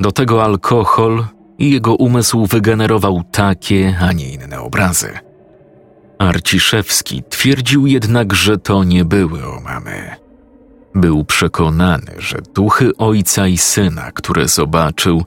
Do 0.00 0.12
tego 0.12 0.44
alkohol 0.44 1.24
i 1.58 1.70
jego 1.70 1.94
umysł 1.94 2.46
wygenerował 2.46 3.22
takie, 3.32 3.98
a 4.00 4.12
nie 4.12 4.32
inne 4.32 4.60
obrazy. 4.60 5.18
Arciszewski 6.18 7.22
twierdził 7.28 7.86
jednak, 7.86 8.34
że 8.34 8.58
to 8.58 8.84
nie 8.84 9.04
były 9.04 9.46
omamy. 9.46 10.16
Był 10.94 11.24
przekonany, 11.24 12.12
że 12.18 12.38
duchy 12.54 12.96
ojca 12.96 13.46
i 13.46 13.58
syna, 13.58 14.12
które 14.12 14.48
zobaczył, 14.48 15.24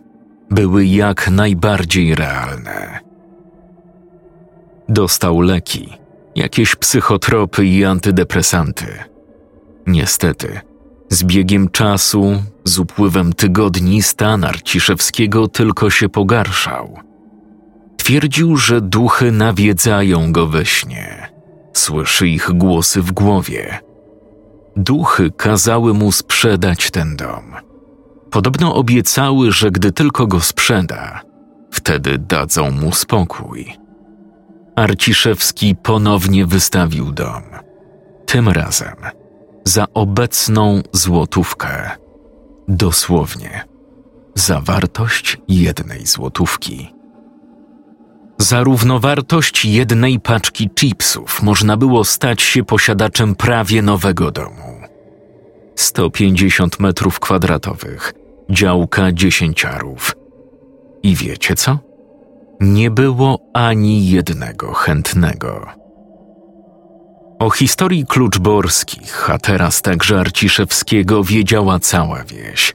były 0.52 0.86
jak 0.86 1.30
najbardziej 1.30 2.16
realne. 2.16 3.00
Dostał 4.90 5.42
leki, 5.42 5.94
jakieś 6.36 6.76
psychotropy 6.76 7.66
i 7.66 7.86
antydepresanty. 7.86 8.86
Niestety, 9.88 10.60
z 11.10 11.24
biegiem 11.24 11.70
czasu, 11.70 12.44
z 12.66 12.80
upływem 12.80 13.34
tygodni 13.34 14.04
stan 14.04 14.44
Arciszewskiego 14.44 15.48
tylko 15.48 15.90
się 15.90 16.10
pogarszał. 16.10 17.00
Twierdził, 17.98 18.58
że 18.58 18.82
duchy 18.82 19.32
nawiedzają 19.32 20.32
go 20.32 20.48
we 20.48 20.66
śnie. 20.66 21.28
Słyszy 21.74 22.28
ich 22.28 22.50
głosy 22.54 23.02
w 23.02 23.12
głowie. 23.12 23.80
Duchy 24.76 25.32
kazały 25.32 25.94
mu 25.94 26.12
sprzedać 26.12 26.92
ten 26.92 27.16
dom. 27.16 27.69
Podobno 28.32 28.76
obiecały, 28.76 29.52
że 29.52 29.72
gdy 29.72 29.92
tylko 29.92 30.28
go 30.28 30.42
sprzeda, 30.42 31.22
wtedy 31.72 32.18
dadzą 32.18 32.72
mu 32.72 32.92
spokój. 32.92 33.78
Arciszewski 34.76 35.76
ponownie 35.76 36.46
wystawił 36.46 37.12
dom. 37.12 37.44
Tym 38.26 38.50
razem 38.50 38.96
za 39.66 39.86
obecną 39.94 40.82
złotówkę. 40.94 41.92
Dosłownie 42.68 43.66
za 44.36 44.62
wartość 44.62 45.38
jednej 45.48 46.06
złotówki. 46.06 46.94
Za 48.38 48.64
równowartość 48.64 49.66
jednej 49.66 50.20
paczki 50.20 50.70
chipsów 50.70 51.44
można 51.44 51.78
było 51.78 52.04
stać 52.04 52.42
się 52.42 52.64
posiadaczem 52.64 53.36
prawie 53.36 53.82
nowego 53.82 54.32
domu. 54.32 54.79
150 55.82 56.80
metrów 56.80 57.20
kwadratowych, 57.20 58.14
działka 58.50 59.12
dziesięciarów. 59.12 60.16
I 61.04 61.16
wiecie 61.16 61.56
co? 61.56 61.78
Nie 62.60 62.92
było 62.92 63.40
ani 63.54 64.10
jednego 64.10 64.74
chętnego. 64.74 65.66
O 67.40 67.50
historii 67.50 68.06
kluczborskich, 68.06 69.30
a 69.30 69.38
teraz 69.38 69.82
także 69.82 70.20
Arciszewskiego 70.20 71.24
wiedziała 71.24 71.80
cała 71.80 72.24
wieś. 72.24 72.74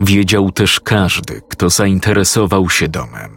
Wiedział 0.00 0.50
też 0.50 0.80
każdy, 0.80 1.40
kto 1.48 1.70
zainteresował 1.70 2.70
się 2.70 2.88
domem. 2.88 3.36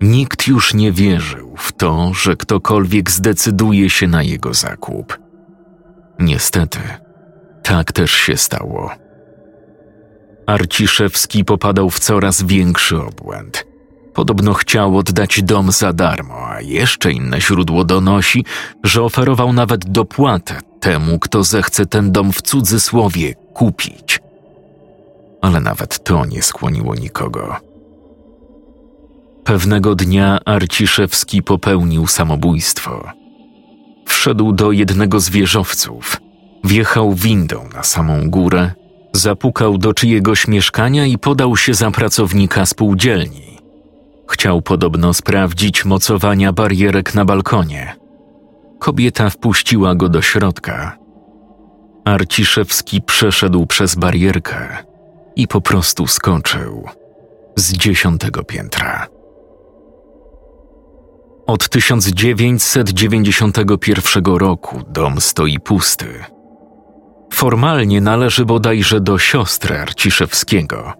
Nikt 0.00 0.46
już 0.46 0.74
nie 0.74 0.92
wierzył 0.92 1.54
w 1.56 1.72
to, 1.72 2.14
że 2.14 2.36
ktokolwiek 2.36 3.10
zdecyduje 3.10 3.90
się 3.90 4.06
na 4.08 4.22
jego 4.22 4.54
zakup. 4.54 5.18
Niestety, 6.18 6.78
tak 7.68 7.92
też 7.92 8.10
się 8.10 8.36
stało. 8.36 8.90
Arciszewski 10.46 11.44
popadał 11.44 11.90
w 11.90 11.98
coraz 11.98 12.42
większy 12.42 13.02
obłęd. 13.02 13.66
Podobno 14.14 14.54
chciał 14.54 14.98
oddać 14.98 15.42
dom 15.42 15.72
za 15.72 15.92
darmo, 15.92 16.48
a 16.48 16.60
jeszcze 16.60 17.12
inne 17.12 17.40
źródło 17.40 17.84
donosi, 17.84 18.44
że 18.84 19.02
oferował 19.02 19.52
nawet 19.52 19.90
dopłatę 19.90 20.60
temu, 20.80 21.18
kto 21.18 21.44
zechce 21.44 21.86
ten 21.86 22.12
dom 22.12 22.32
w 22.32 22.42
cudzysłowie 22.42 23.34
kupić. 23.54 24.20
Ale 25.42 25.60
nawet 25.60 26.04
to 26.04 26.24
nie 26.24 26.42
skłoniło 26.42 26.94
nikogo. 26.94 27.56
Pewnego 29.44 29.94
dnia 29.94 30.38
Arciszewski 30.44 31.42
popełnił 31.42 32.06
samobójstwo. 32.06 33.10
Wszedł 34.06 34.52
do 34.52 34.72
jednego 34.72 35.20
z 35.20 35.28
wieżowców, 35.30 36.20
wjechał 36.66 37.14
windą 37.14 37.68
na 37.74 37.82
samą 37.82 38.30
górę, 38.30 38.70
zapukał 39.12 39.78
do 39.78 39.94
czyjegoś 39.94 40.48
mieszkania 40.48 41.06
i 41.06 41.18
podał 41.18 41.56
się 41.56 41.74
za 41.74 41.90
pracownika 41.90 42.66
spółdzielni. 42.66 43.58
Chciał 44.30 44.62
podobno 44.62 45.14
sprawdzić 45.14 45.84
mocowania 45.84 46.52
barierek 46.52 47.14
na 47.14 47.24
balkonie. 47.24 47.96
Kobieta 48.78 49.30
wpuściła 49.30 49.94
go 49.94 50.08
do 50.08 50.22
środka. 50.22 50.98
Arciszewski 52.04 53.02
przeszedł 53.02 53.66
przez 53.66 53.94
barierkę 53.94 54.84
i 55.36 55.48
po 55.48 55.60
prostu 55.60 56.06
skoczył 56.06 56.88
z 57.56 57.72
dziesiątego 57.72 58.44
piętra. 58.44 59.06
Od 61.46 61.68
1991 61.68 64.24
roku 64.24 64.82
dom 64.88 65.20
stoi 65.20 65.60
pusty. 65.60 66.35
Formalnie 67.32 68.00
należy 68.00 68.44
bodajże 68.44 69.00
do 69.00 69.18
siostry 69.18 69.78
Arciszewskiego, 69.78 70.92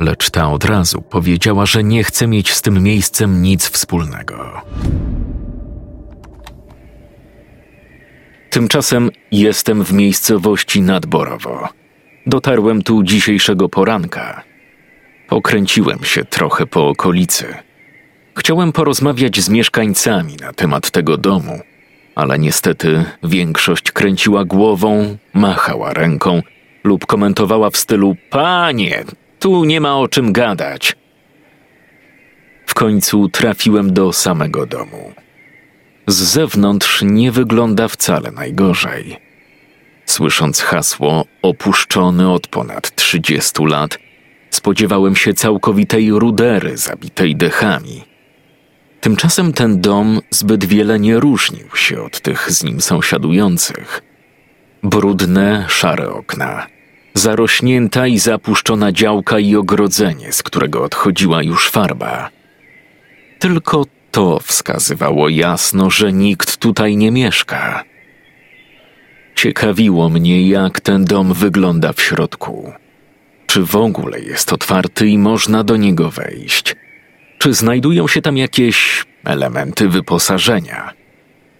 lecz 0.00 0.30
ta 0.30 0.50
od 0.50 0.64
razu 0.64 1.02
powiedziała, 1.02 1.66
że 1.66 1.84
nie 1.84 2.04
chce 2.04 2.26
mieć 2.26 2.52
z 2.52 2.62
tym 2.62 2.82
miejscem 2.82 3.42
nic 3.42 3.68
wspólnego. 3.68 4.62
Tymczasem 8.50 9.10
jestem 9.30 9.84
w 9.84 9.92
miejscowości 9.92 10.82
Nadborowo. 10.82 11.68
Dotarłem 12.26 12.82
tu 12.82 13.02
dzisiejszego 13.02 13.68
poranka. 13.68 14.42
Pokręciłem 15.28 16.04
się 16.04 16.24
trochę 16.24 16.66
po 16.66 16.88
okolicy– 16.88 17.54
Chciałem 18.38 18.72
porozmawiać 18.72 19.40
z 19.40 19.48
mieszkańcami 19.48 20.36
na 20.36 20.52
temat 20.52 20.90
tego 20.90 21.16
domu, 21.16 21.60
ale 22.18 22.38
niestety 22.38 23.04
większość 23.22 23.92
kręciła 23.92 24.44
głową, 24.44 25.16
machała 25.34 25.92
ręką 25.92 26.42
lub 26.84 27.06
komentowała 27.06 27.70
w 27.70 27.76
stylu: 27.76 28.16
Panie, 28.30 29.04
tu 29.38 29.64
nie 29.64 29.80
ma 29.80 29.98
o 29.98 30.08
czym 30.08 30.32
gadać. 30.32 30.96
W 32.66 32.74
końcu 32.74 33.28
trafiłem 33.28 33.92
do 33.92 34.12
samego 34.12 34.66
domu. 34.66 35.12
Z 36.06 36.14
zewnątrz 36.14 37.02
nie 37.02 37.32
wygląda 37.32 37.88
wcale 37.88 38.30
najgorzej. 38.30 39.16
Słysząc 40.06 40.60
hasło 40.60 41.24
opuszczony 41.42 42.32
od 42.32 42.46
ponad 42.46 42.94
30 42.94 43.64
lat, 43.64 43.98
spodziewałem 44.50 45.16
się 45.16 45.34
całkowitej 45.34 46.10
rudery 46.10 46.76
zabitej 46.76 47.36
dechami. 47.36 48.07
Tymczasem 49.00 49.52
ten 49.52 49.80
dom 49.80 50.20
zbyt 50.30 50.64
wiele 50.64 51.00
nie 51.00 51.20
różnił 51.20 51.76
się 51.76 52.02
od 52.02 52.20
tych 52.20 52.50
z 52.50 52.64
nim 52.64 52.80
sąsiadujących. 52.80 54.02
Brudne, 54.82 55.66
szare 55.68 56.10
okna, 56.10 56.66
zarośnięta 57.14 58.06
i 58.06 58.18
zapuszczona 58.18 58.92
działka 58.92 59.38
i 59.38 59.56
ogrodzenie, 59.56 60.32
z 60.32 60.42
którego 60.42 60.82
odchodziła 60.84 61.42
już 61.42 61.70
farba. 61.70 62.30
Tylko 63.38 63.84
to 64.10 64.40
wskazywało 64.40 65.28
jasno, 65.28 65.90
że 65.90 66.12
nikt 66.12 66.56
tutaj 66.56 66.96
nie 66.96 67.10
mieszka. 67.10 67.84
Ciekawiło 69.34 70.08
mnie, 70.08 70.48
jak 70.48 70.80
ten 70.80 71.04
dom 71.04 71.34
wygląda 71.34 71.92
w 71.92 72.00
środku. 72.00 72.72
Czy 73.46 73.62
w 73.62 73.76
ogóle 73.76 74.20
jest 74.20 74.52
otwarty 74.52 75.08
i 75.08 75.18
można 75.18 75.64
do 75.64 75.76
niego 75.76 76.10
wejść? 76.10 76.76
Czy 77.38 77.54
znajdują 77.54 78.08
się 78.08 78.22
tam 78.22 78.36
jakieś 78.36 79.04
elementy 79.24 79.88
wyposażenia? 79.88 80.92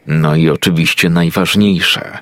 No 0.07 0.37
i 0.37 0.51
oczywiście 0.51 1.11
najważniejsze, 1.11 2.19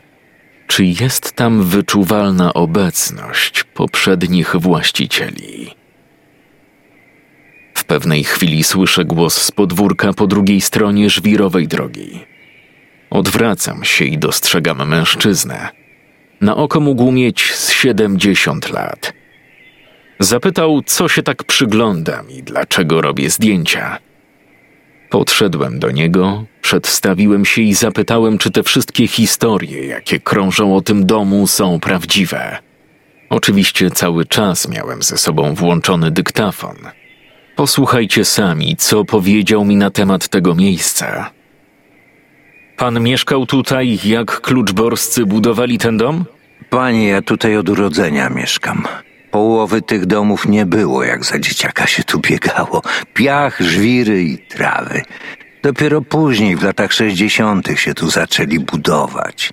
czy 0.66 0.84
jest 0.84 1.32
tam 1.32 1.62
wyczuwalna 1.62 2.54
obecność 2.54 3.64
poprzednich 3.64 4.56
właścicieli? 4.56 5.74
W 7.74 7.84
pewnej 7.84 8.24
chwili 8.24 8.64
słyszę 8.64 9.04
głos 9.04 9.42
z 9.42 9.52
podwórka 9.52 10.12
po 10.12 10.26
drugiej 10.26 10.60
stronie 10.60 11.10
żwirowej 11.10 11.68
drogi. 11.68 12.20
Odwracam 13.10 13.84
się 13.84 14.04
i 14.04 14.18
dostrzegam 14.18 14.88
mężczyznę. 14.88 15.68
Na 16.40 16.56
oko 16.56 16.80
mógł 16.80 17.12
mieć 17.12 17.52
z 17.54 17.70
siedemdziesiąt 17.70 18.70
lat– 18.70 19.12
Zapytał, 20.18 20.82
co 20.86 21.08
się 21.08 21.22
tak 21.22 21.44
przyglądam 21.44 22.30
i 22.30 22.42
dlaczego 22.42 23.00
robię 23.00 23.30
zdjęcia. 23.30 23.98
Podszedłem 25.10 25.78
do 25.78 25.90
niego, 25.90 26.44
przedstawiłem 26.62 27.44
się 27.44 27.62
i 27.62 27.74
zapytałem, 27.74 28.38
czy 28.38 28.50
te 28.50 28.62
wszystkie 28.62 29.06
historie, 29.06 29.86
jakie 29.86 30.20
krążą 30.20 30.76
o 30.76 30.80
tym 30.80 31.06
domu, 31.06 31.46
są 31.46 31.80
prawdziwe. 31.80 32.58
Oczywiście 33.30 33.90
cały 33.90 34.24
czas 34.24 34.68
miałem 34.68 35.02
ze 35.02 35.18
sobą 35.18 35.54
włączony 35.54 36.10
dyktafon. 36.10 36.76
Posłuchajcie 37.56 38.24
sami, 38.24 38.76
co 38.76 39.04
powiedział 39.04 39.64
mi 39.64 39.76
na 39.76 39.90
temat 39.90 40.28
tego 40.28 40.54
miejsca. 40.54 41.30
Pan 42.76 43.00
mieszkał 43.00 43.46
tutaj, 43.46 43.98
jak 44.04 44.40
kluczborscy 44.40 45.26
budowali 45.26 45.78
ten 45.78 45.96
dom? 45.96 46.24
Panie, 46.70 47.08
ja 47.08 47.22
tutaj 47.22 47.56
od 47.56 47.68
urodzenia 47.68 48.30
mieszkam. 48.30 48.84
Połowy 49.36 49.82
tych 49.82 50.06
domów 50.06 50.48
nie 50.48 50.66
było, 50.66 51.04
jak 51.04 51.24
za 51.24 51.38
dzieciaka 51.38 51.86
się 51.86 52.04
tu 52.04 52.20
biegało. 52.20 52.82
Piach, 53.14 53.60
żwiry 53.60 54.22
i 54.22 54.38
trawy. 54.38 55.02
Dopiero 55.62 56.02
później, 56.02 56.56
w 56.56 56.62
latach 56.62 56.92
sześćdziesiątych, 56.92 57.80
się 57.80 57.94
tu 57.94 58.10
zaczęli 58.10 58.58
budować. 58.58 59.52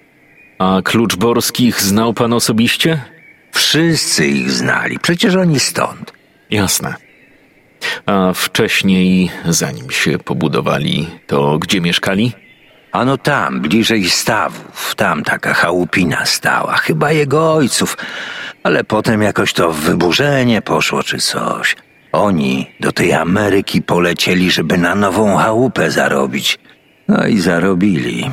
A 0.59 0.81
Kluczborskich 0.83 1.81
znał 1.81 2.13
pan 2.13 2.33
osobiście? 2.33 3.01
Wszyscy 3.51 4.27
ich 4.27 4.51
znali, 4.51 4.99
przecież 4.99 5.35
oni 5.35 5.59
stąd. 5.59 6.13
Jasne. 6.49 6.95
A 8.05 8.33
wcześniej, 8.33 9.31
zanim 9.45 9.91
się 9.91 10.17
pobudowali, 10.17 11.07
to 11.27 11.59
gdzie 11.59 11.81
mieszkali? 11.81 12.33
Ano 12.93 13.17
tam, 13.17 13.61
bliżej 13.61 14.09
stawów, 14.09 14.95
tam 14.95 15.23
taka 15.23 15.53
chałupina 15.53 16.25
stała, 16.25 16.73
chyba 16.73 17.11
jego 17.11 17.53
ojców, 17.53 17.97
ale 18.63 18.83
potem 18.83 19.21
jakoś 19.21 19.53
to 19.53 19.71
wyburzenie 19.71 20.61
poszło 20.61 21.03
czy 21.03 21.17
coś. 21.17 21.75
Oni 22.11 22.71
do 22.79 22.91
tej 22.91 23.13
Ameryki 23.13 23.81
polecieli, 23.81 24.51
żeby 24.51 24.77
na 24.77 24.95
nową 24.95 25.37
chałupę 25.37 25.91
zarobić. 25.91 26.59
No 27.07 27.27
i 27.27 27.39
zarobili. 27.39 28.31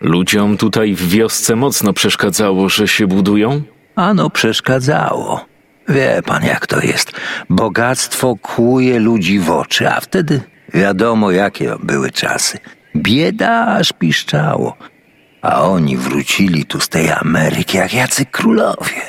Ludziom 0.00 0.56
tutaj 0.56 0.94
w 0.94 1.08
wiosce 1.08 1.56
mocno 1.56 1.92
przeszkadzało, 1.92 2.68
że 2.68 2.88
się 2.88 3.06
budują? 3.06 3.62
Ano 3.96 4.30
przeszkadzało. 4.30 5.46
Wie 5.88 6.22
pan 6.26 6.44
jak 6.44 6.66
to 6.66 6.80
jest. 6.80 7.12
Bogactwo 7.50 8.36
kłuje 8.42 8.98
ludzi 8.98 9.38
w 9.38 9.50
oczy, 9.50 9.88
a 9.88 10.00
wtedy 10.00 10.40
wiadomo 10.74 11.30
jakie 11.30 11.74
były 11.82 12.10
czasy. 12.10 12.58
Bieda 12.96 13.66
aż 13.66 13.92
piszczało. 13.92 14.76
A 15.42 15.62
oni 15.62 15.96
wrócili 15.96 16.64
tu 16.64 16.80
z 16.80 16.88
tej 16.88 17.10
Ameryki 17.10 17.76
jak 17.76 17.94
jacy 17.94 18.26
królowie. 18.26 19.02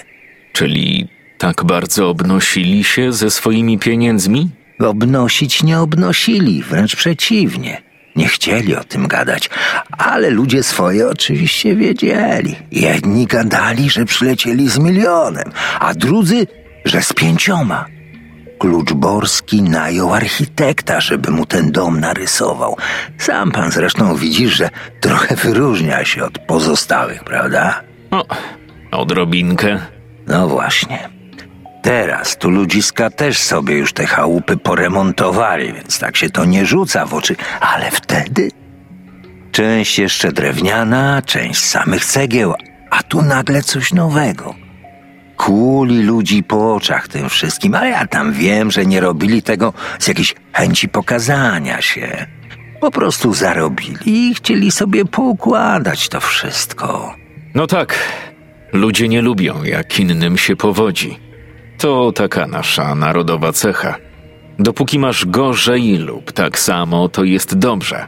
Czyli 0.54 1.08
tak 1.38 1.64
bardzo 1.64 2.10
obnosili 2.10 2.84
się 2.84 3.14
ze 3.14 3.32
swoimi 3.32 3.80
pieniędzmi? 3.80 4.50
Obnosić 4.80 5.64
nie 5.64 5.80
obnosili, 5.80 6.64
wręcz 6.64 6.96
przeciwnie. 6.96 7.82
Nie 8.16 8.28
chcieli 8.28 8.76
o 8.76 8.84
tym 8.84 9.08
gadać, 9.08 9.50
ale 9.98 10.30
ludzie 10.30 10.64
swoje 10.64 11.08
oczywiście 11.08 11.76
wiedzieli. 11.76 12.56
Jedni 12.72 13.26
gadali, 13.26 13.90
że 13.90 14.06
przylecieli 14.06 14.70
z 14.70 14.80
milionem, 14.80 15.52
a 15.80 15.94
drudzy, 15.94 16.48
że 16.86 17.02
z 17.02 17.14
pięcioma. 17.14 17.86
Kluczborski 18.60 19.62
najął 19.62 20.14
architekta, 20.14 21.02
żeby 21.02 21.32
mu 21.32 21.46
ten 21.46 21.72
dom 21.72 22.00
narysował. 22.00 22.78
Sam 23.18 23.52
pan 23.52 23.72
zresztą 23.72 24.16
widzisz, 24.16 24.58
że 24.58 24.70
trochę 25.00 25.36
wyróżnia 25.36 26.06
się 26.06 26.24
od 26.24 26.40
pozostałych, 26.40 27.24
prawda? 27.24 27.82
O, 28.12 28.26
odrobinkę. 28.92 29.80
No 30.28 30.48
właśnie. 30.48 31.10
Teraz 31.84 32.38
tu 32.38 32.50
ludziska 32.50 33.10
też 33.10 33.38
sobie 33.38 33.78
już 33.78 33.94
te 33.94 34.06
chałupy 34.06 34.58
poremontowali, 34.58 35.74
więc 35.74 36.00
tak 36.00 36.18
się 36.18 36.30
to 36.30 36.46
nie 36.46 36.66
rzuca 36.66 37.06
w 37.06 37.14
oczy, 37.14 37.36
ale 37.62 37.92
wtedy 37.92 38.50
część 39.52 40.00
jeszcze 40.00 40.32
drewniana, 40.32 41.22
część 41.26 41.66
samych 41.66 42.06
cegieł, 42.06 42.54
a 42.92 43.04
tu 43.04 43.22
nagle 43.22 43.62
coś 43.62 43.94
nowego. 43.94 44.67
Kuli 45.38 46.04
ludzi 46.04 46.44
po 46.44 46.76
oczach 46.76 47.08
tym 47.08 47.30
wszystkim, 47.30 47.76
ale 47.76 47.90
ja 47.90 48.08
tam 48.08 48.34
wiem, 48.34 48.72
że 48.72 48.86
nie 48.86 49.00
robili 49.00 49.42
tego 49.42 49.74
z 50.00 50.08
jakiejś 50.08 50.36
chęci 50.54 50.90
pokazania 50.90 51.82
się. 51.82 52.26
Po 52.82 52.92
prostu 52.92 53.34
zarobili 53.34 53.98
i 54.06 54.34
chcieli 54.36 54.72
sobie 54.72 55.06
poukładać 55.06 56.10
to 56.10 56.20
wszystko. 56.20 57.16
No 57.56 57.68
tak, 57.68 58.00
ludzie 58.74 59.08
nie 59.08 59.22
lubią, 59.22 59.64
jak 59.64 60.00
innym 60.00 60.38
się 60.38 60.56
powodzi. 60.56 61.20
To 61.78 62.12
taka 62.12 62.48
nasza 62.48 62.96
narodowa 62.96 63.52
cecha. 63.54 63.96
Dopóki 64.60 65.00
masz 65.00 65.26
gorzej 65.26 65.98
lub 65.98 66.32
tak 66.32 66.60
samo, 66.60 67.10
to 67.10 67.24
jest 67.24 67.58
dobrze. 67.58 68.08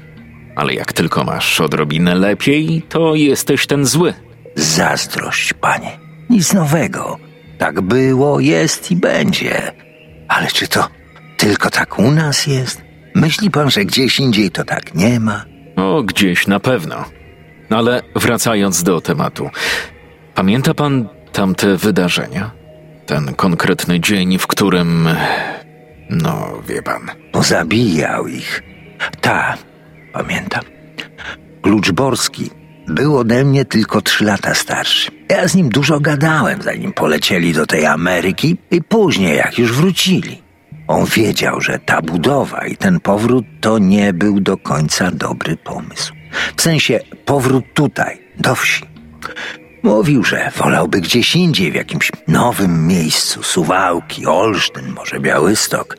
Ale 0.56 0.74
jak 0.74 0.94
tylko 0.94 1.24
masz 1.24 1.62
odrobinę 1.62 2.16
lepiej, 2.16 2.82
to 2.90 3.16
jesteś 3.16 3.68
ten 3.68 3.86
zły. 3.86 4.14
Zazdrość, 4.56 5.54
panie. 5.54 6.09
Nic 6.30 6.54
nowego. 6.54 7.18
Tak 7.58 7.82
było, 7.82 8.40
jest 8.40 8.92
i 8.92 8.96
będzie. 8.96 9.72
Ale 10.28 10.48
czy 10.48 10.68
to 10.68 10.88
tylko 11.38 11.70
tak 11.70 12.00
u 12.00 12.12
nas 12.12 12.48
jest? 12.48 12.82
Myśli 13.16 13.52
pan, 13.52 13.70
że 13.70 13.86
gdzieś 13.86 14.20
indziej 14.20 14.52
to 14.52 14.64
tak 14.64 14.96
nie 14.96 15.20
ma? 15.20 15.46
O, 15.76 16.04
gdzieś 16.04 16.48
na 16.48 16.60
pewno. 16.60 17.06
Ale 17.70 18.02
wracając 18.16 18.84
do 18.84 19.02
tematu. 19.02 19.50
Pamięta 20.36 20.74
pan 20.74 21.10
tamte 21.32 21.78
wydarzenia? 21.78 22.52
Ten 23.06 23.34
konkretny 23.34 24.00
dzień, 24.00 24.38
w 24.38 24.48
którym. 24.48 25.10
No, 26.10 26.48
wie 26.68 26.82
pan. 26.82 27.02
Pozabijał 27.32 28.28
ich. 28.28 28.64
Ta, 29.22 29.58
pamiętam. 30.14 30.64
Kluczborski 31.62 32.50
był 32.90 33.18
ode 33.18 33.46
mnie 33.46 33.66
tylko 33.66 34.02
trzy 34.02 34.26
lata 34.26 34.54
starszy. 34.54 35.12
Ja 35.30 35.48
z 35.48 35.56
nim 35.56 35.70
dużo 35.70 36.00
gadałem, 36.00 36.62
zanim 36.62 36.94
polecieli 36.94 37.54
do 37.54 37.66
tej 37.66 37.86
Ameryki 37.86 38.58
i 38.72 38.82
później, 38.82 39.38
jak 39.38 39.60
już 39.60 39.74
wrócili. 39.74 40.42
On 40.88 41.06
wiedział, 41.06 41.62
że 41.62 41.80
ta 41.80 42.02
budowa 42.02 42.66
i 42.66 42.78
ten 42.78 43.00
powrót 43.00 43.46
to 43.62 43.80
nie 43.80 44.14
był 44.14 44.40
do 44.40 44.58
końca 44.58 45.12
dobry 45.12 45.58
pomysł. 45.58 46.14
W 46.56 46.62
sensie 46.62 47.00
powrót 47.26 47.66
tutaj, 47.74 48.22
do 48.38 48.56
wsi. 48.56 48.84
Mówił, 49.84 50.24
że 50.24 50.52
wolałby 50.58 51.02
gdzieś 51.02 51.36
indziej, 51.36 51.72
w 51.72 51.76
jakimś 51.76 52.12
nowym 52.28 52.88
miejscu, 52.88 53.44
Suwałki, 53.44 54.26
Olsztyn, 54.26 54.94
może 54.96 55.20
Białystok. 55.20 55.96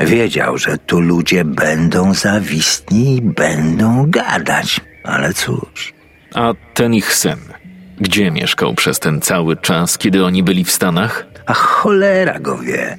Wiedział, 0.00 0.58
że 0.58 0.78
tu 0.78 1.00
ludzie 1.00 1.44
będą 1.44 2.14
zawistni 2.14 3.16
i 3.16 3.22
będą 3.22 4.10
gadać, 4.10 4.80
ale 5.04 5.34
cóż. 5.34 5.97
A 6.38 6.54
ten 6.74 6.94
ich 6.94 7.14
syn, 7.14 7.38
gdzie 8.00 8.30
mieszkał 8.30 8.74
przez 8.74 8.98
ten 8.98 9.20
cały 9.20 9.56
czas, 9.56 9.98
kiedy 9.98 10.24
oni 10.24 10.42
byli 10.42 10.64
w 10.64 10.70
Stanach? 10.70 11.26
A 11.46 11.54
cholera 11.54 12.38
go 12.38 12.58
wie. 12.58 12.98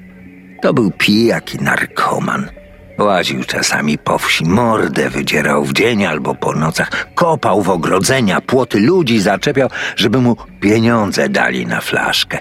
To 0.62 0.74
był 0.74 0.92
pijak 0.92 1.56
i 1.56 1.58
narkoman. 1.58 2.50
Łaził 2.98 3.44
czasami 3.44 3.98
po 3.98 4.18
wsi, 4.18 4.46
mordę 4.46 5.10
wydzierał 5.10 5.66
w 5.66 5.74
dzień 5.74 6.06
albo 6.06 6.36
po 6.36 6.54
nocach, 6.54 7.14
kopał 7.16 7.62
w 7.62 7.70
ogrodzenia, 7.70 8.42
płoty 8.42 8.80
ludzi 8.80 9.20
zaczepiał, 9.20 9.70
żeby 9.96 10.22
mu 10.22 10.36
pieniądze 10.60 11.30
dali 11.30 11.66
na 11.68 11.82
flaszkę. 11.82 12.40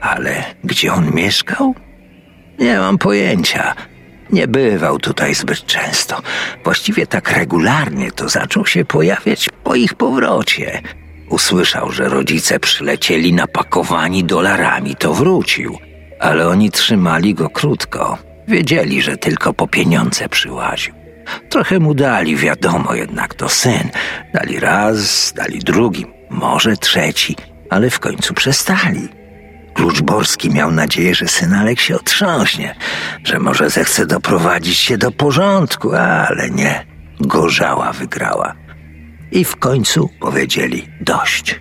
Ale 0.00 0.44
gdzie 0.64 0.92
on 0.92 1.10
mieszkał? 1.10 1.74
Nie 2.58 2.78
mam 2.78 2.98
pojęcia. 2.98 3.74
Nie 4.34 4.48
bywał 4.48 4.98
tutaj 4.98 5.34
zbyt 5.34 5.66
często. 5.66 6.22
Właściwie 6.64 7.06
tak 7.06 7.30
regularnie 7.30 8.12
to 8.12 8.28
zaczął 8.28 8.66
się 8.66 8.84
pojawiać 8.84 9.48
po 9.64 9.74
ich 9.74 9.94
powrocie. 9.94 10.82
Usłyszał, 11.30 11.92
że 11.92 12.08
rodzice 12.08 12.60
przylecieli 12.60 13.32
napakowani 13.32 14.24
dolarami, 14.24 14.96
to 14.96 15.14
wrócił. 15.14 15.78
Ale 16.20 16.48
oni 16.48 16.70
trzymali 16.70 17.34
go 17.34 17.50
krótko. 17.50 18.18
Wiedzieli, 18.48 19.02
że 19.02 19.16
tylko 19.16 19.52
po 19.52 19.68
pieniądze 19.68 20.28
przyłaził. 20.28 20.94
Trochę 21.48 21.78
mu 21.78 21.94
dali, 21.94 22.36
wiadomo, 22.36 22.94
jednak 22.94 23.34
to 23.34 23.48
syn. 23.48 23.90
Dali 24.32 24.60
raz, 24.60 25.32
dali 25.36 25.58
drugi, 25.58 26.06
może 26.30 26.76
trzeci, 26.76 27.36
ale 27.70 27.90
w 27.90 28.00
końcu 28.00 28.34
przestali. 28.34 29.08
Kluczborski 29.74 30.50
miał 30.50 30.72
nadzieję, 30.72 31.14
że 31.14 31.28
syn 31.28 31.54
Alek 31.54 31.80
się 31.80 31.96
otrząśnie, 31.96 32.74
że 33.24 33.38
może 33.38 33.70
zechce 33.70 34.06
doprowadzić 34.06 34.78
się 34.78 34.98
do 34.98 35.10
porządku, 35.10 35.94
ale 35.94 36.50
nie. 36.50 36.86
Gorzała 37.20 37.92
wygrała. 37.92 38.54
I 39.32 39.44
w 39.44 39.56
końcu 39.56 40.10
powiedzieli 40.20 40.88
dość. 41.00 41.60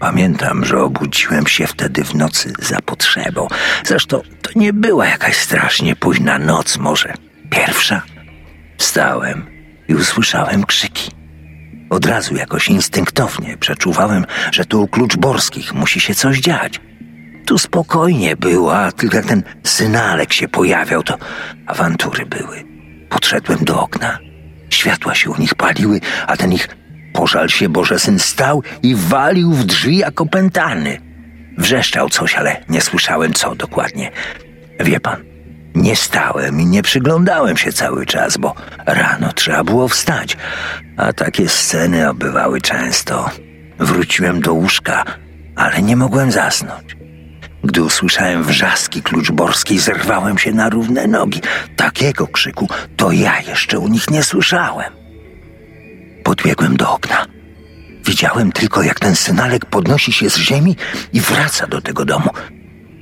Pamiętam, 0.00 0.64
że 0.64 0.82
obudziłem 0.82 1.46
się 1.46 1.66
wtedy 1.66 2.04
w 2.04 2.14
nocy 2.14 2.52
za 2.58 2.80
potrzebą. 2.80 3.48
Zresztą 3.84 4.22
to 4.42 4.50
nie 4.56 4.72
była 4.72 5.06
jakaś 5.06 5.36
strasznie 5.36 5.96
późna 5.96 6.38
noc, 6.38 6.78
może 6.78 7.14
pierwsza. 7.50 8.02
Wstałem 8.78 9.46
i 9.88 9.94
usłyszałem 9.94 10.64
krzyki. 10.64 11.10
Od 11.90 12.06
razu 12.06 12.34
jakoś 12.36 12.68
instynktownie 12.68 13.56
przeczuwałem, 13.56 14.26
że 14.52 14.64
tu 14.64 14.82
u 14.82 14.88
Kluczborskich 14.88 15.74
musi 15.74 16.00
się 16.00 16.14
coś 16.14 16.38
dziać. 16.38 16.80
Tu 17.46 17.58
spokojnie 17.58 18.36
było, 18.36 18.78
a 18.78 18.92
tylko 18.92 19.16
jak 19.16 19.26
ten 19.26 19.42
synalek 19.64 20.32
się 20.32 20.48
pojawiał, 20.48 21.02
to 21.02 21.18
awantury 21.66 22.26
były. 22.26 22.64
Podszedłem 23.08 23.58
do 23.64 23.80
okna. 23.80 24.18
Światła 24.70 25.14
się 25.14 25.30
u 25.30 25.40
nich 25.40 25.54
paliły, 25.54 26.00
a 26.26 26.36
ten 26.36 26.52
ich 26.52 26.68
pożal 27.12 27.48
się 27.48 27.68
Boże 27.68 27.98
syn 27.98 28.18
stał 28.18 28.62
i 28.82 28.94
walił 28.94 29.52
w 29.52 29.64
drzwi 29.64 29.98
jak 29.98 30.20
opętany. 30.20 31.00
Wrzeszczał 31.58 32.08
coś, 32.08 32.34
ale 32.34 32.64
nie 32.68 32.80
słyszałem 32.80 33.32
co 33.32 33.54
dokładnie. 33.54 34.10
Wie 34.80 35.00
pan, 35.00 35.24
nie 35.74 35.96
stałem 35.96 36.60
i 36.60 36.66
nie 36.66 36.82
przyglądałem 36.82 37.56
się 37.56 37.72
cały 37.72 38.06
czas, 38.06 38.36
bo 38.36 38.54
rano 38.86 39.32
trzeba 39.32 39.64
było 39.64 39.88
wstać, 39.88 40.36
a 40.96 41.12
takie 41.12 41.48
sceny 41.48 42.10
obywały 42.10 42.60
często. 42.60 43.30
Wróciłem 43.78 44.40
do 44.40 44.52
łóżka, 44.52 45.04
ale 45.56 45.82
nie 45.82 45.96
mogłem 45.96 46.32
zasnąć. 46.32 47.03
Gdy 47.64 47.82
usłyszałem 47.82 48.44
wrzaski 48.44 49.02
kluczborskiej, 49.02 49.78
zerwałem 49.78 50.38
się 50.38 50.52
na 50.52 50.68
równe 50.68 51.06
nogi. 51.06 51.40
Takiego 51.76 52.26
krzyku 52.26 52.68
to 52.96 53.12
ja 53.12 53.40
jeszcze 53.40 53.78
u 53.78 53.88
nich 53.88 54.10
nie 54.10 54.22
słyszałem. 54.22 54.92
Podbiegłem 56.24 56.76
do 56.76 56.92
okna. 56.92 57.26
Widziałem 58.04 58.52
tylko, 58.52 58.82
jak 58.82 59.00
ten 59.00 59.16
synalek 59.16 59.66
podnosi 59.66 60.12
się 60.12 60.30
z 60.30 60.36
ziemi 60.36 60.76
i 61.12 61.20
wraca 61.20 61.66
do 61.66 61.80
tego 61.80 62.04
domu. 62.04 62.30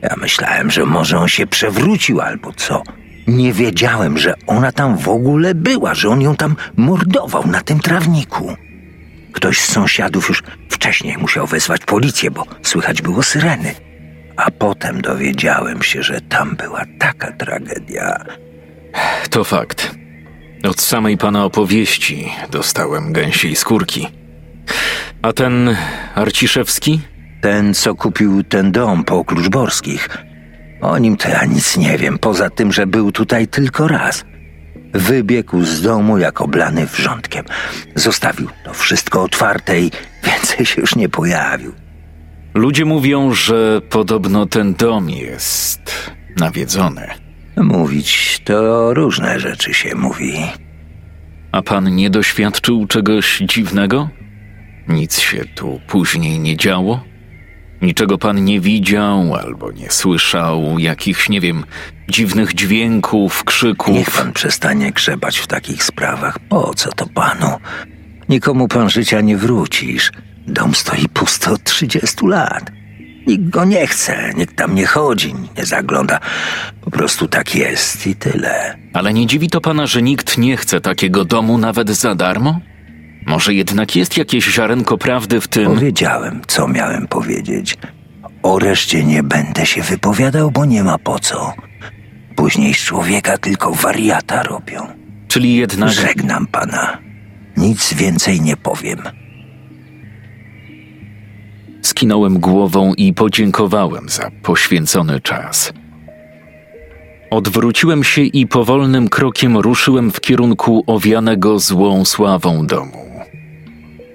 Ja 0.03 0.14
myślałem, 0.20 0.70
że 0.70 0.87
może 0.87 1.18
on 1.18 1.29
się 1.29 1.46
przewrócił 1.46 2.20
albo 2.20 2.53
co, 2.53 2.83
Nie 3.27 3.53
wiedziałem, 3.53 4.18
że 4.18 4.35
ona 4.46 4.72
tam 4.72 4.96
w 4.98 5.09
ogóle 5.09 5.55
była, 5.55 5.94
że 5.94 6.09
on 6.09 6.20
ją 6.20 6.37
tam 6.37 6.57
mordował 6.77 7.46
na 7.46 7.61
tym 7.61 7.81
trawniku. 7.81 8.57
Ktoś 9.33 9.61
z 9.61 9.72
sąsiadów 9.72 10.29
już 10.29 10.42
wcześniej 10.68 11.18
musiał 11.18 11.46
wezwać 11.46 11.85
policję, 11.85 12.31
bo 12.31 12.46
słychać 12.62 13.03
było 13.03 13.22
syreny. 13.22 13.75
A 14.37 14.51
potem 14.51 15.01
dowiedziałem 15.01 15.83
się, 15.83 16.03
że 16.03 16.21
tam 16.21 16.57
była 16.57 16.85
taka 16.99 17.33
tragedia. 17.33 18.25
To 19.31 19.45
fakt. 19.45 19.95
Od 20.64 20.81
samej 20.81 21.18
pana 21.18 21.45
opowieści 21.45 22.33
dostałem 22.51 23.12
gęsiej 23.12 23.57
skórki. 23.57 24.09
A 25.23 25.33
ten 25.33 25.77
Arciszewski? 26.14 27.01
Ten, 27.42 27.75
co 27.75 27.95
kupił 27.95 28.42
ten 28.42 28.73
dom 28.73 29.05
po 29.05 29.25
Kluczborskich. 29.25 30.09
O 30.81 30.99
nim 30.99 31.16
to 31.16 31.29
ja 31.29 31.45
nic 31.45 31.77
nie 31.77 31.99
wiem, 31.99 32.18
poza 32.18 32.51
tym, 32.51 32.73
że 32.73 32.87
był 32.87 33.12
tutaj 33.12 33.49
tylko 33.49 33.88
raz. 33.88 34.25
Wybiegł 34.95 35.62
z 35.62 35.83
domu 35.83 36.18
jak 36.18 36.40
oblany 36.40 36.87
wrzątkiem. 36.87 37.45
Zostawił 37.95 38.49
to 38.64 38.75
wszystko 38.75 39.23
otwarte 39.23 39.81
i 39.81 39.90
więcej 40.25 40.66
się 40.66 40.81
już 40.81 40.97
nie 40.97 41.09
pojawił. 41.09 41.82
Ludzie 42.55 42.85
mówią, 42.85 43.35
że 43.35 43.81
podobno 43.91 44.47
ten 44.47 44.75
dom 44.75 45.11
jest 45.11 46.11
nawiedzony. 46.37 47.07
Mówić 47.57 48.41
to 48.45 48.95
różne 48.95 49.41
rzeczy 49.41 49.75
się 49.75 49.95
mówi. 49.95 50.33
A 51.53 51.62
pan 51.62 51.97
nie 51.97 52.11
doświadczył 52.11 52.87
czegoś 52.87 53.38
dziwnego? 53.38 54.09
Nic 54.88 55.19
się 55.19 55.45
tu 55.55 55.81
później 55.88 56.38
nie 56.38 56.57
działo? 56.57 57.05
Niczego 57.83 58.19
pan 58.19 58.45
nie 58.45 58.61
widział 58.61 59.35
albo 59.35 59.73
nie 59.73 59.91
słyszał, 59.91 60.79
jakichś, 60.79 61.29
nie 61.29 61.41
wiem, 61.41 61.65
dziwnych 62.09 62.55
dźwięków, 62.55 63.45
krzyków. 63.45 63.95
Niech 63.95 64.11
pan 64.11 64.33
przestanie 64.33 64.93
grzebać 64.93 65.38
w 65.38 65.47
takich 65.47 65.85
sprawach. 65.85 66.38
Po 66.38 66.75
co 66.75 66.93
to 66.93 67.07
panu? 67.07 67.57
Nikomu 68.29 68.69
pan 68.69 68.91
życia 68.91 69.21
nie 69.21 69.37
wrócisz. 69.37 70.12
Dom 70.47 70.75
stoi 70.75 71.09
pusty 71.09 71.51
od 71.51 71.65
30 71.65 72.27
lat. 72.27 72.71
Nikt 73.27 73.49
go 73.49 73.65
nie 73.65 73.87
chce, 73.87 74.33
nikt 74.37 74.57
tam 74.57 74.75
nie 74.75 74.87
chodzi, 74.87 75.35
nie 75.59 75.67
zagląda. 75.67 76.21
Po 76.81 76.91
prostu 76.91 77.29
tak 77.29 77.55
jest 77.55 78.07
i 78.07 78.17
tyle. 78.17 78.79
Ale 78.93 79.13
nie 79.13 79.27
dziwi 79.27 79.51
to 79.51 79.61
pana, 79.61 79.87
że 79.87 80.03
nikt 80.03 80.39
nie 80.39 80.57
chce 80.57 80.81
takiego 80.81 81.25
domu 81.25 81.59
nawet 81.59 81.91
za 81.91 82.15
darmo? 82.15 82.61
Może 83.27 83.55
jednak 83.55 83.97
jest 83.97 84.17
jakieś 84.17 84.45
ziarenko 84.45 84.99
prawdy 84.99 85.41
w 85.41 85.49
tym. 85.49 85.65
Powiedziałem, 85.65 86.41
co 86.47 86.69
miałem 86.69 87.07
powiedzieć. 87.07 87.77
O 88.43 88.59
reszcie 88.59 89.05
nie 89.05 89.23
będę 89.23 89.67
się 89.67 89.83
wypowiadał, 89.83 90.51
bo 90.51 90.65
nie 90.65 90.85
ma 90.85 90.99
po 90.99 91.19
co. 91.19 91.53
Później 92.37 92.75
z 92.75 92.79
człowieka 92.79 93.39
tylko 93.39 93.73
wariata 93.73 94.43
robią. 94.43 94.87
Czyli 95.29 95.57
jednak. 95.57 95.91
Żegnam 95.91 96.47
pana. 96.47 96.99
Nic 97.57 97.95
więcej 97.95 98.41
nie 98.41 98.57
powiem. 98.57 98.99
Skinąłem 102.03 102.38
głową 102.38 102.95
i 102.95 103.15
podziękowałem 103.15 104.09
za 104.09 104.31
poświęcony 104.43 105.21
czas. 105.21 105.73
Odwróciłem 107.31 108.05
się 108.05 108.23
i 108.23 108.47
powolnym 108.47 109.09
krokiem 109.09 109.57
ruszyłem 109.57 110.11
w 110.11 110.21
kierunku 110.21 110.85
owianego 110.87 111.59
złą 111.59 112.05
sławą 112.05 112.67
domu. 112.67 113.25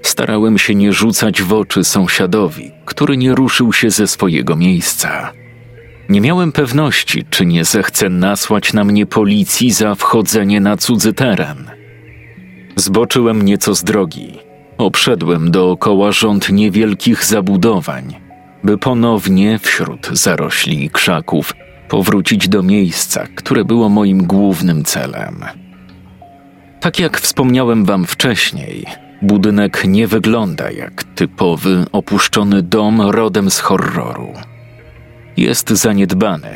Starałem 0.01 0.57
się 0.57 0.75
nie 0.75 0.93
rzucać 0.93 1.41
w 1.41 1.53
oczy 1.53 1.83
sąsiadowi, 1.83 2.71
który 2.85 3.17
nie 3.17 3.35
ruszył 3.35 3.73
się 3.73 3.89
ze 3.89 4.07
swojego 4.07 4.55
miejsca. 4.55 5.33
Nie 6.09 6.21
miałem 6.21 6.51
pewności, 6.51 7.25
czy 7.29 7.45
nie 7.45 7.65
zechce 7.65 8.09
nasłać 8.09 8.73
na 8.73 8.83
mnie 8.83 9.05
policji 9.05 9.71
za 9.71 9.95
wchodzenie 9.95 10.59
na 10.59 10.77
cudzy 10.77 11.13
teren. 11.13 11.71
Zboczyłem 12.75 13.41
nieco 13.41 13.75
z 13.75 13.83
drogi. 13.83 14.46
Obszedłem 14.77 15.51
dookoła 15.51 16.11
rząd 16.11 16.49
niewielkich 16.49 17.25
zabudowań, 17.25 18.15
by 18.63 18.77
ponownie 18.77 19.59
wśród 19.59 20.07
zarośli 20.11 20.85
i 20.85 20.89
krzaków 20.89 21.53
powrócić 21.89 22.49
do 22.49 22.63
miejsca, 22.63 23.27
które 23.35 23.65
było 23.65 23.89
moim 23.89 24.23
głównym 24.23 24.83
celem. 24.83 25.45
Tak 26.79 26.99
jak 26.99 27.19
wspomniałem 27.19 27.85
wam 27.85 28.05
wcześniej, 28.05 28.85
budynek 29.21 29.83
nie 29.87 30.07
wygląda 30.07 30.71
jak 30.71 31.03
typowy 31.03 31.85
opuszczony 31.91 32.63
dom 32.63 33.01
rodem 33.01 33.51
z 33.51 33.59
horroru. 33.59 34.33
Jest 35.37 35.69
zaniedbany, 35.69 36.49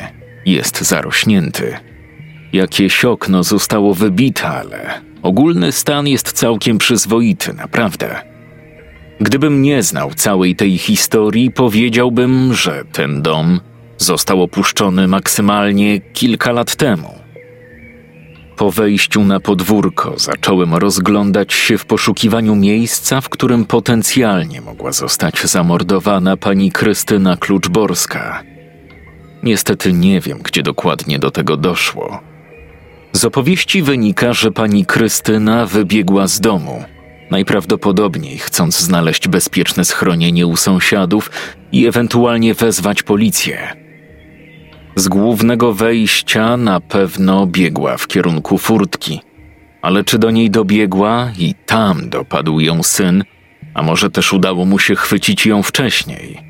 jest 0.46 0.80
zarośnięty. 0.80 1.76
Jakieś 2.52 3.04
okno 3.04 3.42
zostało 3.42 3.94
wybite, 3.94 4.48
ale 4.48 5.11
ogólny 5.22 5.72
stan 5.72 6.08
jest 6.08 6.32
całkiem 6.32 6.78
przyzwoity, 6.78 7.54
naprawdę. 7.54 8.16
Gdybym 9.20 9.62
nie 9.62 9.82
znał 9.82 10.14
całej 10.14 10.56
tej 10.56 10.78
historii, 10.78 11.50
powiedziałbym, 11.50 12.54
że 12.54 12.84
ten 12.92 13.22
dom 13.22 13.60
został 13.98 14.42
opuszczony 14.42 15.08
maksymalnie 15.08 16.00
kilka 16.00 16.52
lat 16.52 16.76
temu. 16.76 17.22
Po 18.56 18.70
wejściu 18.70 19.24
na 19.24 19.40
podwórko 19.40 20.14
zacząłem 20.16 20.74
rozglądać 20.74 21.52
się 21.52 21.78
w 21.78 21.84
poszukiwaniu 21.84 22.56
miejsca, 22.56 23.20
w 23.20 23.28
którym 23.28 23.64
potencjalnie 23.64 24.60
mogła 24.60 24.92
zostać 24.92 25.42
zamordowana 25.44 26.36
pani 26.36 26.72
Krystyna 26.72 27.36
Kluczborska. 27.36 28.42
Niestety 29.42 29.92
nie 29.92 30.20
wiem, 30.20 30.38
gdzie 30.38 30.62
dokładnie 30.62 31.18
do 31.18 31.30
tego 31.30 31.56
doszło. 31.56 32.31
Z 33.12 33.24
opowieści 33.24 33.82
wynika, 33.82 34.32
że 34.32 34.52
pani 34.52 34.86
Krystyna 34.86 35.66
wybiegła 35.66 36.26
z 36.26 36.40
domu, 36.40 36.84
najprawdopodobniej 37.30 38.38
chcąc 38.38 38.80
znaleźć 38.80 39.28
bezpieczne 39.28 39.84
schronienie 39.84 40.46
u 40.46 40.56
sąsiadów 40.56 41.30
i 41.72 41.86
ewentualnie 41.86 42.54
wezwać 42.54 43.02
policję. 43.02 43.76
Z 44.96 45.08
głównego 45.08 45.72
wejścia 45.72 46.56
na 46.56 46.80
pewno 46.80 47.46
biegła 47.46 47.96
w 47.96 48.06
kierunku 48.06 48.58
furtki, 48.58 49.20
ale 49.82 50.04
czy 50.04 50.18
do 50.18 50.30
niej 50.30 50.50
dobiegła? 50.50 51.32
I 51.38 51.54
tam 51.66 52.08
dopadł 52.08 52.60
ją 52.60 52.82
syn, 52.82 53.24
a 53.74 53.82
może 53.82 54.10
też 54.10 54.32
udało 54.32 54.64
mu 54.64 54.78
się 54.78 54.94
chwycić 54.94 55.46
ją 55.46 55.62
wcześniej? 55.62 56.40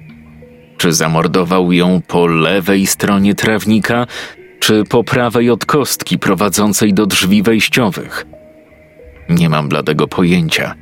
Czy 0.77 0.93
zamordował 0.93 1.73
ją 1.73 2.01
po 2.09 2.27
lewej 2.27 2.87
stronie 2.87 3.35
trawnika, 3.35 4.07
czy 4.63 4.85
po 4.85 5.05
prawej 5.05 5.51
od 5.51 5.65
kostki 5.65 6.19
prowadzącej 6.19 6.95
do 6.95 7.07
drzwi 7.07 7.43
wejściowych? 7.43 8.27
Nie 9.29 9.49
mam 9.49 9.69
bladego 9.69 10.09
pojęcia. 10.09 10.75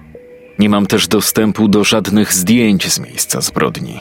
Nie 0.59 0.69
mam 0.69 0.87
też 0.87 1.09
dostępu 1.09 1.69
do 1.69 1.85
żadnych 1.85 2.33
zdjęć 2.33 2.93
z 2.93 3.01
miejsca 3.01 3.41
zbrodni. 3.41 4.01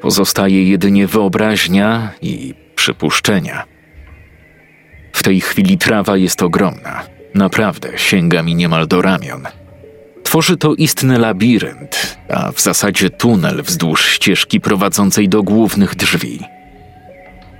Pozostaje 0.00 0.70
jedynie 0.70 1.06
wyobraźnia 1.06 2.12
i 2.22 2.54
przypuszczenia. 2.74 3.64
W 5.12 5.22
tej 5.22 5.40
chwili 5.40 5.78
trawa 5.78 6.16
jest 6.16 6.42
ogromna. 6.42 7.02
Naprawdę 7.34 7.98
sięga 7.98 8.42
mi 8.42 8.54
niemal 8.54 8.86
do 8.86 9.02
ramion. 9.02 9.42
Tworzy 10.22 10.56
to 10.56 10.74
istny 10.74 11.18
labirynt, 11.18 12.18
a 12.28 12.52
w 12.52 12.60
zasadzie 12.60 13.10
tunel 13.10 13.62
wzdłuż 13.62 14.08
ścieżki 14.08 14.60
prowadzącej 14.60 15.28
do 15.28 15.42
głównych 15.42 15.94
drzwi. 15.94 16.57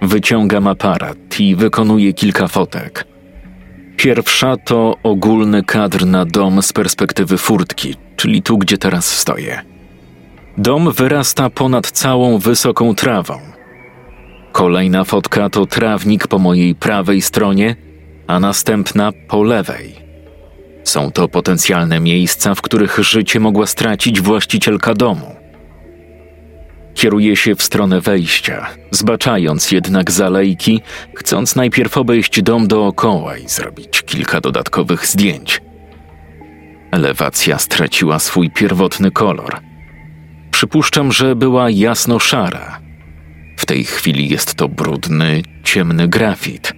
Wyciągam 0.02 0.66
aparat 0.66 1.40
i 1.40 1.56
wykonuję 1.56 2.12
kilka 2.12 2.48
fotek. 2.48 3.04
Pierwsza 3.96 4.56
to 4.56 4.94
ogólny 5.02 5.62
kadr 5.62 6.06
na 6.06 6.24
dom 6.24 6.62
z 6.62 6.72
perspektywy 6.72 7.38
furtki, 7.38 7.94
czyli 8.16 8.42
tu, 8.42 8.58
gdzie 8.58 8.78
teraz 8.78 9.18
stoję. 9.18 9.60
Dom 10.58 10.92
wyrasta 10.92 11.50
ponad 11.50 11.90
całą 11.90 12.38
wysoką 12.38 12.94
trawą. 12.94 13.38
Kolejna 14.52 15.04
fotka 15.04 15.50
to 15.50 15.66
trawnik 15.66 16.26
po 16.26 16.38
mojej 16.38 16.74
prawej 16.74 17.22
stronie, 17.22 17.76
a 18.26 18.40
następna 18.40 19.12
po 19.28 19.42
lewej. 19.42 19.96
Są 20.84 21.12
to 21.12 21.28
potencjalne 21.28 22.00
miejsca, 22.00 22.54
w 22.54 22.62
których 22.62 22.98
życie 22.98 23.40
mogła 23.40 23.66
stracić 23.66 24.20
właścicielka 24.20 24.94
domu. 24.94 25.37
Kieruję 26.98 27.36
się 27.36 27.54
w 27.54 27.62
stronę 27.62 28.00
wejścia, 28.00 28.66
zbaczając 28.90 29.72
jednak 29.72 30.10
zalejki, 30.10 30.80
chcąc 31.14 31.56
najpierw 31.56 31.98
obejść 31.98 32.42
dom 32.42 32.68
dookoła 32.68 33.36
i 33.36 33.48
zrobić 33.48 34.02
kilka 34.02 34.40
dodatkowych 34.40 35.06
zdjęć. 35.06 35.60
Elewacja 36.90 37.58
straciła 37.58 38.18
swój 38.18 38.50
pierwotny 38.50 39.10
kolor. 39.10 39.60
Przypuszczam, 40.50 41.12
że 41.12 41.36
była 41.36 41.70
jasno 41.70 42.18
szara. 42.18 42.80
W 43.56 43.66
tej 43.66 43.84
chwili 43.84 44.28
jest 44.28 44.54
to 44.54 44.68
brudny, 44.68 45.42
ciemny 45.64 46.08
grafit. 46.08 46.72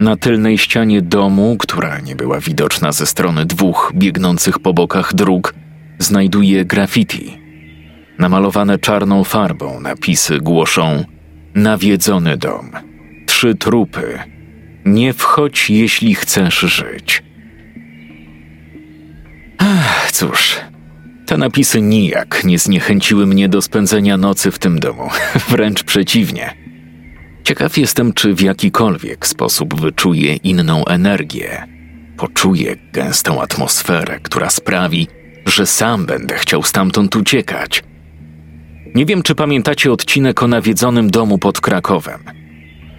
Na 0.00 0.16
tylnej 0.16 0.58
ścianie 0.58 1.02
domu, 1.02 1.56
która 1.58 2.00
nie 2.00 2.16
była 2.16 2.40
widoczna 2.40 2.92
ze 2.92 3.06
strony 3.06 3.46
dwóch 3.46 3.92
biegnących 3.94 4.58
po 4.58 4.72
bokach 4.72 5.14
dróg, 5.14 5.54
znajduję 5.98 6.64
graffiti. 6.64 7.41
Namalowane 8.22 8.78
czarną 8.78 9.24
farbą 9.24 9.80
napisy 9.80 10.38
głoszą 10.38 11.04
Nawiedzony 11.54 12.36
dom. 12.36 12.70
Trzy 13.26 13.54
trupy. 13.54 14.18
Nie 14.84 15.12
wchodź, 15.12 15.70
jeśli 15.70 16.14
chcesz 16.14 16.58
żyć. 16.58 17.22
Ach, 19.58 20.12
cóż, 20.12 20.56
te 21.26 21.36
napisy 21.36 21.80
nijak 21.82 22.44
nie 22.44 22.58
zniechęciły 22.58 23.26
mnie 23.26 23.48
do 23.48 23.62
spędzenia 23.62 24.16
nocy 24.16 24.50
w 24.50 24.58
tym 24.58 24.78
domu. 24.78 25.08
Wręcz 25.50 25.82
przeciwnie. 25.82 26.54
Ciekaw 27.44 27.78
jestem, 27.78 28.12
czy 28.12 28.34
w 28.34 28.40
jakikolwiek 28.40 29.26
sposób 29.26 29.80
wyczuję 29.80 30.36
inną 30.36 30.84
energię. 30.84 31.66
Poczuję 32.16 32.76
gęstą 32.92 33.42
atmosferę, 33.42 34.20
która 34.20 34.50
sprawi, 34.50 35.08
że 35.46 35.66
sam 35.66 36.06
będę 36.06 36.34
chciał 36.34 36.62
stamtąd 36.62 37.16
uciekać. 37.16 37.82
Nie 38.94 39.06
wiem, 39.06 39.22
czy 39.22 39.34
pamiętacie 39.34 39.92
odcinek 39.92 40.42
o 40.42 40.48
nawiedzonym 40.48 41.10
domu 41.10 41.38
pod 41.38 41.60
Krakowem. 41.60 42.20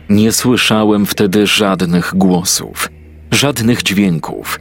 Nie 0.09 0.31
słyszałem 0.31 1.05
wtedy 1.05 1.47
żadnych 1.47 2.11
głosów, 2.15 2.89
żadnych 3.31 3.83
dźwięków. 3.83 4.59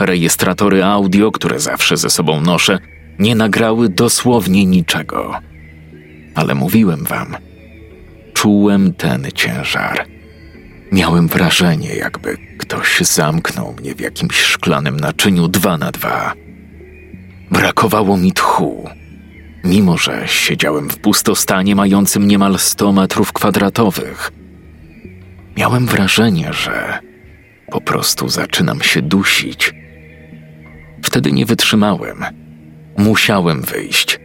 Rejestratory 0.00 0.84
audio, 0.84 1.30
które 1.30 1.60
zawsze 1.60 1.96
ze 1.96 2.10
sobą 2.10 2.40
noszę, 2.40 2.78
nie 3.18 3.34
nagrały 3.34 3.88
dosłownie 3.88 4.66
niczego. 4.66 5.34
Ale 6.34 6.54
mówiłem 6.54 7.04
wam, 7.04 7.36
czułem 8.34 8.94
ten 8.94 9.26
ciężar. 9.34 10.06
Miałem 10.92 11.28
wrażenie, 11.28 11.94
jakby 11.94 12.36
ktoś 12.58 13.00
zamknął 13.00 13.74
mnie 13.80 13.94
w 13.94 14.00
jakimś 14.00 14.40
szklanym 14.40 15.00
naczyniu 15.00 15.48
dwa 15.48 15.78
na 15.78 15.92
dwa. 15.92 16.32
Brakowało 17.50 18.16
mi 18.16 18.32
tchu, 18.32 18.88
mimo 19.64 19.98
że 19.98 20.22
siedziałem 20.26 20.90
w 20.90 20.98
pustostanie 20.98 21.76
mającym 21.76 22.28
niemal 22.28 22.58
100 22.58 22.92
metrów 22.92 23.32
kwadratowych. 23.32 24.32
Miałem 25.56 25.86
wrażenie, 25.86 26.52
że 26.52 26.98
po 27.70 27.80
prostu 27.80 28.28
zaczynam 28.28 28.82
się 28.82 29.02
dusić. 29.02 29.74
Wtedy 31.02 31.32
nie 31.32 31.46
wytrzymałem. 31.46 32.24
Musiałem 32.96 33.62
wyjść. 33.62 34.20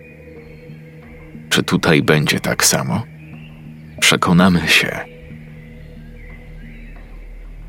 Czy 1.50 1.64
tutaj 1.64 2.04
będzie 2.04 2.40
tak 2.40 2.66
samo? 2.66 3.04
Przekonamy 4.00 4.68
się. 4.68 5.00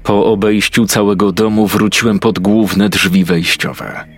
Po 0.02 0.26
obejściu 0.26 0.86
całego 0.86 1.32
domu 1.32 1.66
wróciłem 1.66 2.18
pod 2.18 2.38
główne 2.38 2.88
drzwi 2.88 3.24
wejściowe. 3.24 4.17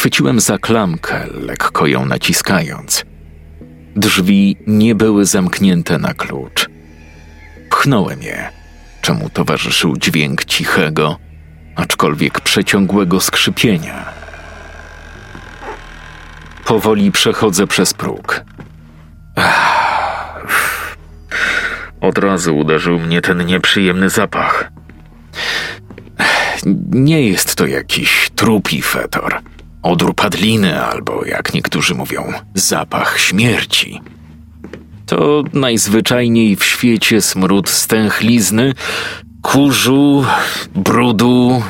Chwyciłem 0.00 0.40
za 0.40 0.58
klamkę, 0.58 1.26
lekko 1.40 1.86
ją 1.86 2.06
naciskając. 2.06 3.04
Drzwi 3.96 4.56
nie 4.66 4.94
były 4.94 5.26
zamknięte 5.26 5.98
na 5.98 6.14
klucz. 6.14 6.68
Pchnąłem 7.70 8.22
je, 8.22 8.50
czemu 9.02 9.30
towarzyszył 9.30 9.96
dźwięk 9.96 10.44
cichego, 10.44 11.18
aczkolwiek 11.76 12.40
przeciągłego 12.40 13.20
skrzypienia. 13.20 14.04
Powoli 16.64 17.12
przechodzę 17.12 17.66
przez 17.66 17.94
próg. 17.94 18.44
Od 22.00 22.18
razu 22.18 22.56
uderzył 22.56 22.98
mnie 22.98 23.20
ten 23.20 23.46
nieprzyjemny 23.46 24.10
zapach. 24.10 24.72
Nie 26.90 27.28
jest 27.28 27.54
to 27.54 27.66
jakiś 27.66 28.30
trupi 28.36 28.82
fetor, 28.82 29.40
odór 29.82 30.14
padliny 30.14 30.84
albo, 30.84 31.24
jak 31.24 31.54
niektórzy 31.54 31.94
mówią, 31.94 32.32
zapach 32.54 33.18
śmierci. 33.18 34.00
To 35.06 35.44
najzwyczajniej 35.52 36.56
w 36.56 36.64
świecie 36.64 37.20
smród 37.20 37.68
stęchlizny, 37.68 38.74
kurzu, 39.42 40.24
brudu, 40.74 41.62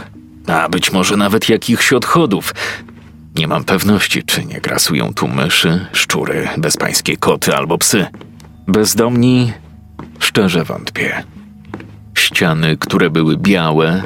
a 0.46 0.68
być 0.68 0.92
może 0.92 1.16
nawet 1.16 1.48
jakichś 1.48 1.92
odchodów. 1.92 2.54
Nie 3.36 3.46
mam 3.46 3.64
pewności, 3.64 4.22
czy 4.22 4.44
nie 4.44 4.60
grasują 4.60 5.14
tu 5.14 5.28
myszy, 5.28 5.86
szczury, 5.92 6.48
bezpańskie 6.58 7.16
koty 7.16 7.56
albo 7.56 7.78
psy. 7.78 8.06
Bezdomni 8.66 9.52
Szczerze 10.20 10.64
wątpię. 10.64 11.22
Ściany, 12.14 12.76
które 12.76 13.10
były 13.10 13.36
białe, 13.36 14.02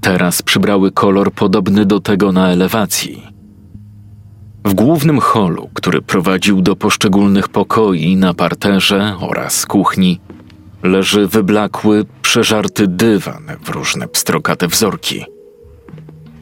teraz 0.00 0.42
przybrały 0.42 0.92
kolor 0.92 1.32
podobny 1.32 1.86
do 1.86 2.00
tego 2.00 2.32
na 2.32 2.48
elewacji. 2.48 3.35
W 4.66 4.74
głównym 4.74 5.20
holu, 5.20 5.70
który 5.74 6.02
prowadził 6.02 6.62
do 6.62 6.76
poszczególnych 6.76 7.48
pokoi 7.48 8.16
na 8.16 8.34
parterze 8.34 9.16
oraz 9.20 9.66
kuchni, 9.66 10.20
leży 10.82 11.26
wyblakły, 11.26 12.04
przeżarty 12.22 12.86
dywan 12.86 13.46
w 13.64 13.68
różne 13.68 14.08
pstrokate 14.08 14.68
wzorki. 14.68 15.24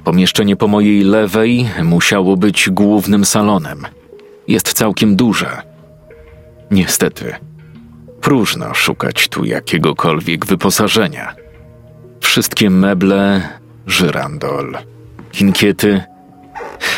Pomieszczenie 0.04 0.56
po 0.56 0.68
mojej 0.68 1.04
lewej 1.04 1.68
musiało 1.82 2.36
być 2.36 2.70
głównym 2.70 3.24
salonem. 3.24 3.86
Jest 4.48 4.72
całkiem 4.72 5.16
duże. 5.16 5.62
Niestety, 6.70 7.34
Próżno 8.20 8.74
szukać 8.74 9.28
tu 9.28 9.44
jakiegokolwiek 9.44 10.46
wyposażenia. 10.46 11.34
Wszystkie 12.20 12.70
meble, 12.70 13.48
żyrandol, 13.86 14.78
inkiety, 15.40 16.02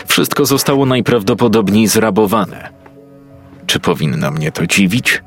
wszystko 0.07 0.47
zostało 0.47 0.87
najprawdopodobniej 0.87 1.87
zrabowane. 1.87 2.69
Czy 3.67 3.81
powinno 3.81 4.31
mnie 4.31 4.53
to 4.53 4.67
dziwić? 4.67 5.23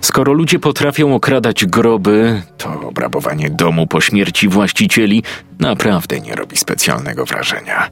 Skoro 0.00 0.32
ludzie 0.32 0.58
potrafią 0.58 1.14
okradać 1.14 1.66
groby, 1.66 2.42
to 2.58 2.80
obrabowanie 2.88 3.50
domu 3.50 3.86
po 3.86 4.00
śmierci 4.00 4.48
właścicieli 4.48 5.22
naprawdę 5.58 6.20
nie 6.20 6.34
robi 6.34 6.56
specjalnego 6.56 7.24
wrażenia. 7.24 7.90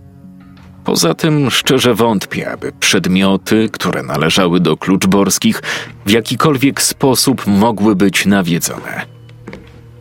Poza 0.84 1.14
tym 1.14 1.50
szczerze 1.50 1.94
wątpię, 1.94 2.50
aby 2.50 2.72
przedmioty, 2.80 3.68
które 3.72 4.02
należały 4.02 4.60
do 4.60 4.76
kluczborskich, 4.76 5.62
w 6.06 6.10
jakikolwiek 6.10 6.82
sposób 6.82 7.46
mogły 7.46 7.96
być 7.96 8.26
nawiedzone. 8.26 9.06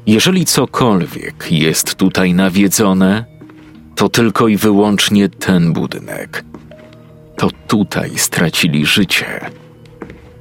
Jeżeli 0.06 0.46
cokolwiek 0.46 1.52
jest 1.52 1.96
tutaj 1.96 2.34
nawiedzone, 2.34 3.26
to 3.96 4.10
tylko 4.10 4.48
i 4.48 4.58
wyłącznie 4.58 5.30
ten 5.30 5.74
budynek. 5.74 6.46
To 7.38 7.50
tutaj 7.68 8.18
stracili 8.18 8.86
życie. 8.86 9.50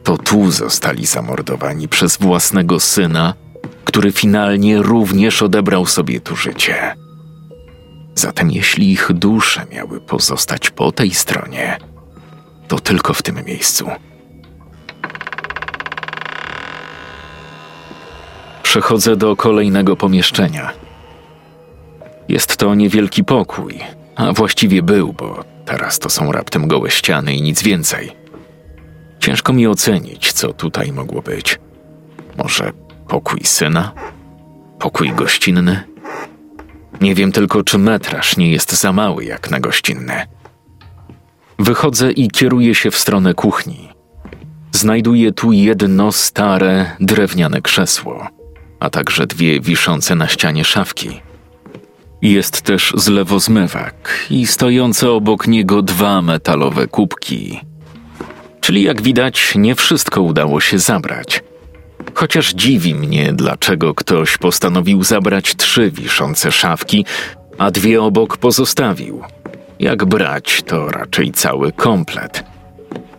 To 0.04 0.18
tu 0.18 0.50
zostali 0.50 1.06
zamordowani 1.06 1.88
przez 1.88 2.16
własnego 2.16 2.80
syna, 2.80 3.34
który 3.84 4.12
finalnie 4.12 4.82
również 4.82 5.42
odebrał 5.42 5.86
sobie 5.86 6.20
tu 6.20 6.36
życie. 6.36 6.94
Zatem 8.14 8.50
jeśli 8.50 8.92
ich 8.92 9.12
dusze 9.12 9.66
miały 9.72 10.00
pozostać 10.00 10.70
po 10.70 10.92
tej 10.92 11.10
stronie, 11.10 11.78
to 12.68 12.80
tylko 12.80 13.14
w 13.14 13.22
tym 13.22 13.44
miejscu. 13.46 13.90
Przechodzę 18.62 19.16
do 19.16 19.36
kolejnego 19.36 19.96
pomieszczenia. 19.96 20.72
Jest 22.30 22.56
to 22.56 22.74
niewielki 22.74 23.24
pokój, 23.24 23.80
a 24.16 24.32
właściwie 24.32 24.82
był, 24.82 25.12
bo 25.12 25.44
teraz 25.64 25.98
to 25.98 26.10
są 26.10 26.32
raptem 26.32 26.68
gołe 26.68 26.90
ściany 26.90 27.34
i 27.34 27.42
nic 27.42 27.62
więcej. 27.62 28.12
Ciężko 29.20 29.52
mi 29.52 29.66
ocenić, 29.66 30.32
co 30.32 30.52
tutaj 30.52 30.92
mogło 30.92 31.22
być. 31.22 31.58
Może 32.38 32.72
pokój 33.08 33.40
syna? 33.44 33.92
Pokój 34.78 35.12
gościnny? 35.12 35.82
Nie 37.00 37.14
wiem 37.14 37.32
tylko, 37.32 37.64
czy 37.64 37.78
metraż 37.78 38.36
nie 38.36 38.50
jest 38.50 38.80
za 38.80 38.92
mały 38.92 39.24
jak 39.24 39.50
na 39.50 39.60
gościnne. 39.60 40.26
Wychodzę 41.58 42.12
i 42.12 42.28
kieruję 42.28 42.74
się 42.74 42.90
w 42.90 42.98
stronę 42.98 43.34
kuchni. 43.34 43.88
Znajduję 44.72 45.32
tu 45.32 45.52
jedno 45.52 46.12
stare, 46.12 46.96
drewniane 47.00 47.62
krzesło, 47.62 48.26
a 48.80 48.90
także 48.90 49.26
dwie 49.26 49.60
wiszące 49.60 50.14
na 50.14 50.28
ścianie 50.28 50.64
szafki. 50.64 51.29
Jest 52.22 52.62
też 52.62 52.92
zlewozmywak 52.96 54.26
i 54.30 54.46
stojące 54.46 55.10
obok 55.10 55.46
niego 55.46 55.82
dwa 55.82 56.22
metalowe 56.22 56.86
kubki. 56.86 57.60
Czyli 58.60 58.82
jak 58.82 59.02
widać, 59.02 59.52
nie 59.56 59.74
wszystko 59.74 60.22
udało 60.22 60.60
się 60.60 60.78
zabrać. 60.78 61.42
Chociaż 62.14 62.54
dziwi 62.54 62.94
mnie, 62.94 63.32
dlaczego 63.32 63.94
ktoś 63.94 64.38
postanowił 64.38 65.04
zabrać 65.04 65.56
trzy 65.56 65.90
wiszące 65.90 66.52
szafki, 66.52 67.04
a 67.58 67.70
dwie 67.70 68.02
obok 68.02 68.36
pozostawił. 68.36 69.22
Jak 69.78 70.04
brać, 70.04 70.62
to 70.66 70.88
raczej 70.88 71.32
cały 71.32 71.72
komplet. 71.72 72.44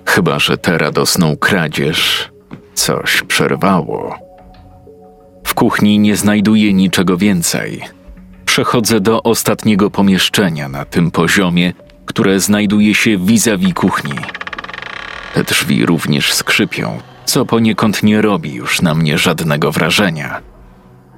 Chyba, 0.06 0.40
że 0.40 0.58
tę 0.58 0.78
radosną 0.78 1.38
kradzież 1.38 2.30
coś 2.74 3.22
przerwało. 3.22 4.16
W 5.44 5.54
kuchni 5.54 6.00
nie 6.00 6.16
znajduję 6.16 6.74
niczego 6.74 7.18
więcej. 7.18 7.82
Przechodzę 8.52 9.00
do 9.00 9.24
ostatniego 9.24 9.90
pomieszczenia 9.90 10.70
na 10.70 10.86
tym 10.86 11.12
poziomie, 11.12 11.74
które 12.06 12.40
znajduje 12.40 12.96
się 12.96 13.18
vis-a-vis 13.18 13.74
kuchni. 13.74 14.16
Te 15.34 15.44
drzwi 15.44 15.86
również 15.86 16.34
skrzypią, 16.34 17.00
co 17.26 17.46
poniekąd 17.46 18.04
nie 18.04 18.22
robi 18.22 18.54
już 18.54 18.82
na 18.82 18.94
mnie 18.96 19.18
żadnego 19.18 19.72
wrażenia. 19.72 20.42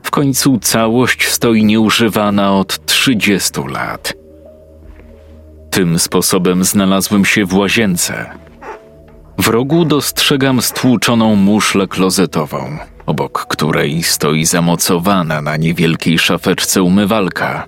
W 0.04 0.12
końcu 0.12 0.60
całość 0.60 1.28
stoi 1.28 1.66
nieużywana 1.66 2.54
od 2.54 2.86
30 2.86 3.52
lat. 3.68 4.14
Tym 5.70 6.00
sposobem 6.00 6.64
znalazłem 6.64 7.26
się 7.26 7.46
w 7.46 7.54
łazience. 7.54 8.30
W 9.38 9.48
rogu 9.48 9.86
dostrzegam 9.86 10.62
stłuczoną 10.62 11.36
muszlę 11.36 11.88
klozetową, 11.88 12.78
obok 13.06 13.46
której 13.48 14.04
stoi 14.04 14.46
zamocowana 14.46 15.42
na 15.42 15.58
niewielkiej 15.58 16.20
szafeczce 16.20 16.84
umywalka. 16.84 17.66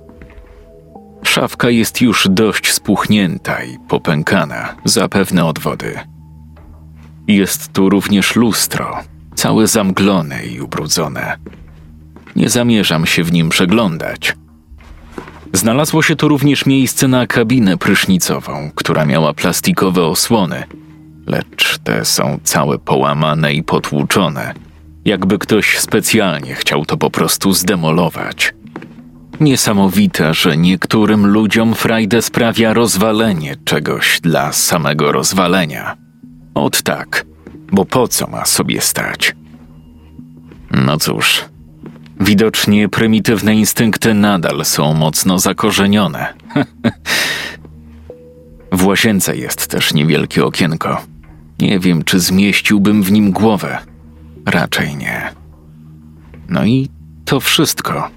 Szafka 1.24 1.70
jest 1.70 2.02
już 2.02 2.28
dość 2.30 2.74
spuchnięta 2.74 3.64
i 3.64 3.78
popękana, 3.88 4.76
zapewne 4.86 5.46
od 5.46 5.60
wody. 5.60 6.00
Jest 7.28 7.74
tu 7.74 7.90
również 7.90 8.36
lustro, 8.36 8.98
całe 9.36 9.68
zamglone 9.68 10.46
i 10.46 10.62
ubrudzone. 10.62 11.38
Nie 12.36 12.50
zamierzam 12.50 13.06
się 13.06 13.24
w 13.24 13.32
nim 13.32 13.50
przeglądać. 13.50 14.36
Znalazło 15.54 16.02
się 16.02 16.16
tu 16.16 16.28
również 16.28 16.66
miejsce 16.66 17.08
na 17.08 17.28
kabinę 17.28 17.78
prysznicową, 17.78 18.72
która 18.76 19.06
miała 19.06 19.34
plastikowe 19.34 20.04
osłony, 20.04 20.64
lecz 21.28 21.78
te 21.78 22.06
są 22.06 22.40
całe 22.44 22.80
połamane 22.80 23.54
i 23.54 23.64
potłuczone, 23.64 24.54
jakby 25.06 25.39
ktoś 25.39 25.80
specjalnie 25.80 26.56
chciał 26.56 26.86
to 26.86 26.97
po 26.97 27.10
prostu 27.10 27.53
zdemolować. 27.53 28.53
Niesamowite, 29.39 30.34
że 30.34 30.58
niektórym 30.58 31.28
ludziom 31.28 31.76
frajdę 31.76 32.22
sprawia 32.22 32.74
rozwalenie 32.74 33.56
czegoś 33.66 34.20
dla 34.22 34.53
samego 34.53 35.12
rozwalenia. 35.12 35.97
Od 36.53 36.82
tak, 36.82 37.26
bo 37.72 37.86
po 37.86 38.08
co 38.08 38.28
ma 38.28 38.45
sobie 38.45 38.82
stać? 38.82 39.36
No 40.72 40.97
cóż, 40.97 41.45
widocznie 42.20 42.89
prymitywne 42.89 43.56
instynkty 43.56 44.14
nadal 44.14 44.66
są 44.66 44.93
mocno 44.93 45.39
zakorzenione. 45.39 46.34
w 48.72 48.86
łazience 48.86 49.38
jest 49.38 49.68
też 49.68 49.93
niewielkie 49.93 50.45
okienko. 50.45 51.01
Nie 51.60 51.80
wiem, 51.80 52.03
czy 52.03 52.20
zmieściłbym 52.20 53.03
w 53.03 53.12
nim 53.12 53.32
głowę. 53.32 53.78
Raczej 54.46 54.96
nie. 54.96 55.34
No 56.50 56.66
i 56.66 56.89
to 57.26 57.39
wszystko. 57.39 58.10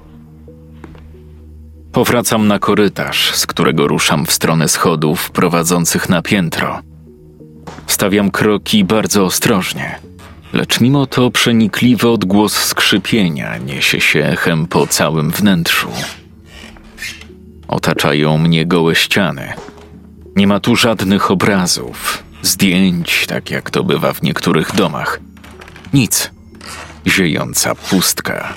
Powracam 1.92 2.48
na 2.48 2.58
korytarz, 2.58 3.34
z 3.34 3.46
którego 3.46 3.88
ruszam 3.88 4.26
w 4.26 4.32
stronę 4.32 4.68
schodów 4.68 5.30
prowadzących 5.30 6.08
na 6.08 6.22
piętro. 6.22 6.80
Stawiam 7.86 8.30
kroki 8.30 8.84
bardzo 8.84 9.24
ostrożnie, 9.24 9.98
lecz 10.52 10.80
mimo 10.80 11.06
to 11.06 11.30
przenikliwy 11.30 12.08
odgłos 12.08 12.52
skrzypienia 12.52 13.58
niesie 13.58 14.00
się 14.00 14.24
echem 14.24 14.66
po 14.66 14.86
całym 14.86 15.30
wnętrzu. 15.30 15.88
Otaczają 17.68 18.38
mnie 18.38 18.66
gołe 18.66 18.94
ściany. 18.94 19.52
Nie 20.36 20.46
ma 20.46 20.60
tu 20.60 20.76
żadnych 20.76 21.30
obrazów, 21.30 22.22
zdjęć, 22.42 23.26
tak 23.26 23.50
jak 23.50 23.70
to 23.70 23.84
bywa 23.84 24.12
w 24.12 24.22
niektórych 24.22 24.74
domach. 24.74 25.20
Nic. 25.92 26.30
Ziejąca 27.06 27.74
pustka. 27.74 28.54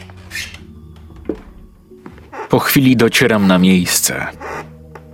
Po 2.49 2.59
chwili 2.59 2.97
docieram 2.97 3.47
na 3.47 3.57
miejsce. 3.57 4.27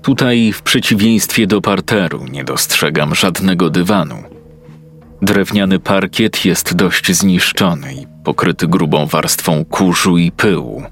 Tutaj, 0.02 0.54
w 0.54 0.62
przeciwieństwie 0.62 1.48
do 1.48 1.62
parteru, 1.62 2.26
nie 2.32 2.44
dostrzegam 2.44 3.16
żadnego 3.16 3.70
dywanu. 3.70 4.24
Drewniany 5.22 5.80
parkiet 5.80 6.46
jest 6.46 6.76
dość 6.76 7.12
zniszczony 7.12 7.94
i 7.94 8.08
pokryty 8.24 8.68
grubą 8.68 9.06
warstwą 9.06 9.66
kurzu 9.66 10.18
i 10.18 10.32
pyłu. 10.32 10.84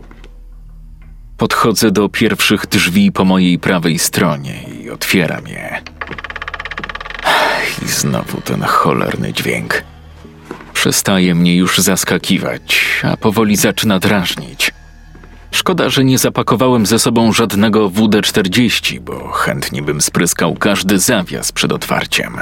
Podchodzę 1.37 1.91
do 1.91 2.09
pierwszych 2.09 2.67
drzwi 2.67 3.11
po 3.11 3.25
mojej 3.25 3.59
prawej 3.59 3.99
stronie 3.99 4.63
i 4.63 4.89
otwieram 4.89 5.47
je. 5.47 5.81
I 7.85 7.87
znowu 7.87 8.41
ten 8.41 8.61
cholerny 8.61 9.33
dźwięk. 9.33 9.83
Przestaje 10.75 11.35
mnie 11.35 11.55
już 11.55 11.77
zaskakiwać, 11.77 13.01
a 13.03 13.17
powoli 13.17 13.55
zaczyna 13.55 13.99
drażnić. 13.99 14.71
Szkoda, 15.51 15.89
że 15.89 16.03
nie 16.03 16.17
zapakowałem 16.17 16.85
ze 16.85 16.99
sobą 16.99 17.33
żadnego 17.33 17.89
WD-40, 17.89 18.99
bo 18.99 19.27
chętnie 19.31 19.81
bym 19.81 20.01
spryskał 20.01 20.55
każdy 20.55 20.99
zawias 20.99 21.51
przed 21.51 21.71
otwarciem. 21.71 22.37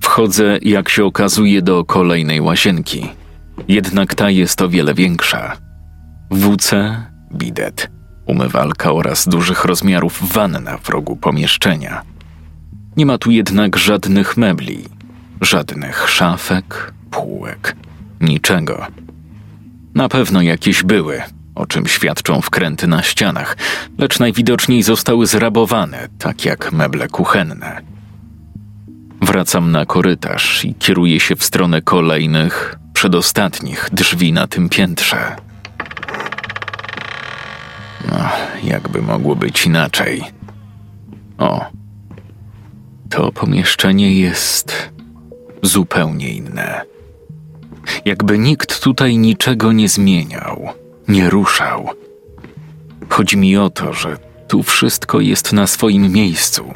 Wchodzę, 0.00 0.58
jak 0.62 0.88
się 0.88 1.04
okazuje, 1.04 1.62
do 1.62 1.84
kolejnej 1.84 2.40
łazienki. 2.40 3.08
Jednak 3.68 4.14
ta 4.14 4.30
jest 4.30 4.62
o 4.62 4.68
wiele 4.68 4.94
większa. 4.94 5.56
WC, 6.30 6.96
bidet, 7.34 7.90
umywalka 8.26 8.92
oraz 8.92 9.28
dużych 9.28 9.64
rozmiarów 9.64 10.32
wanna 10.32 10.78
w 10.78 10.88
rogu 10.88 11.16
pomieszczenia. 11.16 12.02
Nie 12.96 13.06
ma 13.06 13.18
tu 13.18 13.30
jednak 13.30 13.76
żadnych 13.76 14.36
mebli, 14.36 14.95
żadnych 15.40 16.10
szafek, 16.10 16.92
półek, 17.10 17.76
niczego. 18.20 18.86
Na 19.94 20.08
pewno 20.08 20.42
jakieś 20.42 20.82
były, 20.82 21.22
o 21.54 21.66
czym 21.66 21.86
świadczą 21.86 22.40
wkręty 22.40 22.86
na 22.86 23.02
ścianach, 23.02 23.56
lecz 23.98 24.18
najwidoczniej 24.18 24.82
zostały 24.82 25.26
zrabowane, 25.26 26.08
tak 26.18 26.44
jak 26.44 26.72
meble 26.72 27.08
kuchenne. 27.08 27.80
Wracam 29.22 29.72
na 29.72 29.86
korytarz 29.86 30.64
i 30.64 30.74
kieruję 30.74 31.20
się 31.20 31.36
w 31.36 31.44
stronę 31.44 31.82
kolejnych, 31.82 32.78
przedostatnich 32.92 33.88
drzwi 33.92 34.32
na 34.32 34.46
tym 34.46 34.68
piętrze. 34.68 35.36
No, 38.08 38.28
jakby 38.64 39.02
mogło 39.02 39.36
być 39.36 39.66
inaczej. 39.66 40.24
O, 41.38 41.64
to 43.10 43.32
pomieszczenie 43.32 44.12
jest 44.20 44.95
zupełnie 45.66 46.28
inne. 46.28 46.80
Jakby 48.04 48.38
nikt 48.38 48.80
tutaj 48.80 49.16
niczego 49.16 49.72
nie 49.72 49.88
zmieniał 49.88 50.68
nie 51.08 51.30
ruszał. 51.30 51.90
Chodzi 53.08 53.36
mi 53.36 53.56
o 53.56 53.70
to, 53.70 53.92
że 53.92 54.16
tu 54.48 54.62
wszystko 54.62 55.20
jest 55.20 55.52
na 55.52 55.66
swoim 55.66 56.12
miejscu. 56.12 56.72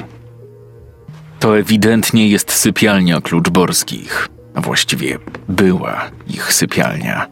To 1.41 1.59
ewidentnie 1.59 2.29
jest 2.29 2.53
sypialnia 2.53 3.21
kluczborskich, 3.21 4.29
a 4.55 4.61
właściwie 4.61 5.19
była 5.49 6.11
ich 6.27 6.53
sypialnia. 6.53 7.27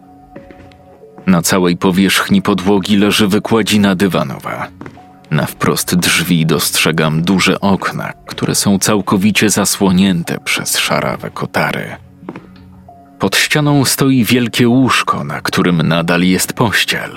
Na 1.27 1.43
całej 1.43 1.77
powierzchni 1.77 2.43
podłogi 2.43 2.97
leży 2.97 3.29
wykładzina 3.29 3.95
dywanowa. 3.95 4.69
Na 5.31 5.47
wprost 5.47 5.95
drzwi 5.95 6.47
dostrzegam 6.47 7.23
duże 7.23 7.61
okna, 7.61 8.13
które 8.27 8.55
są 8.55 8.79
całkowicie 8.79 9.51
zasłonięte 9.51 10.39
przez 10.45 10.79
szarawe 10.79 11.31
kotary. 11.31 11.97
Pod 13.19 13.37
ścianą 13.37 13.85
stoi 13.85 14.25
wielkie 14.25 14.69
łóżko, 14.69 15.25
na 15.25 15.41
którym 15.41 15.83
nadal 15.83 16.23
jest 16.23 16.53
pościel. 16.53 17.11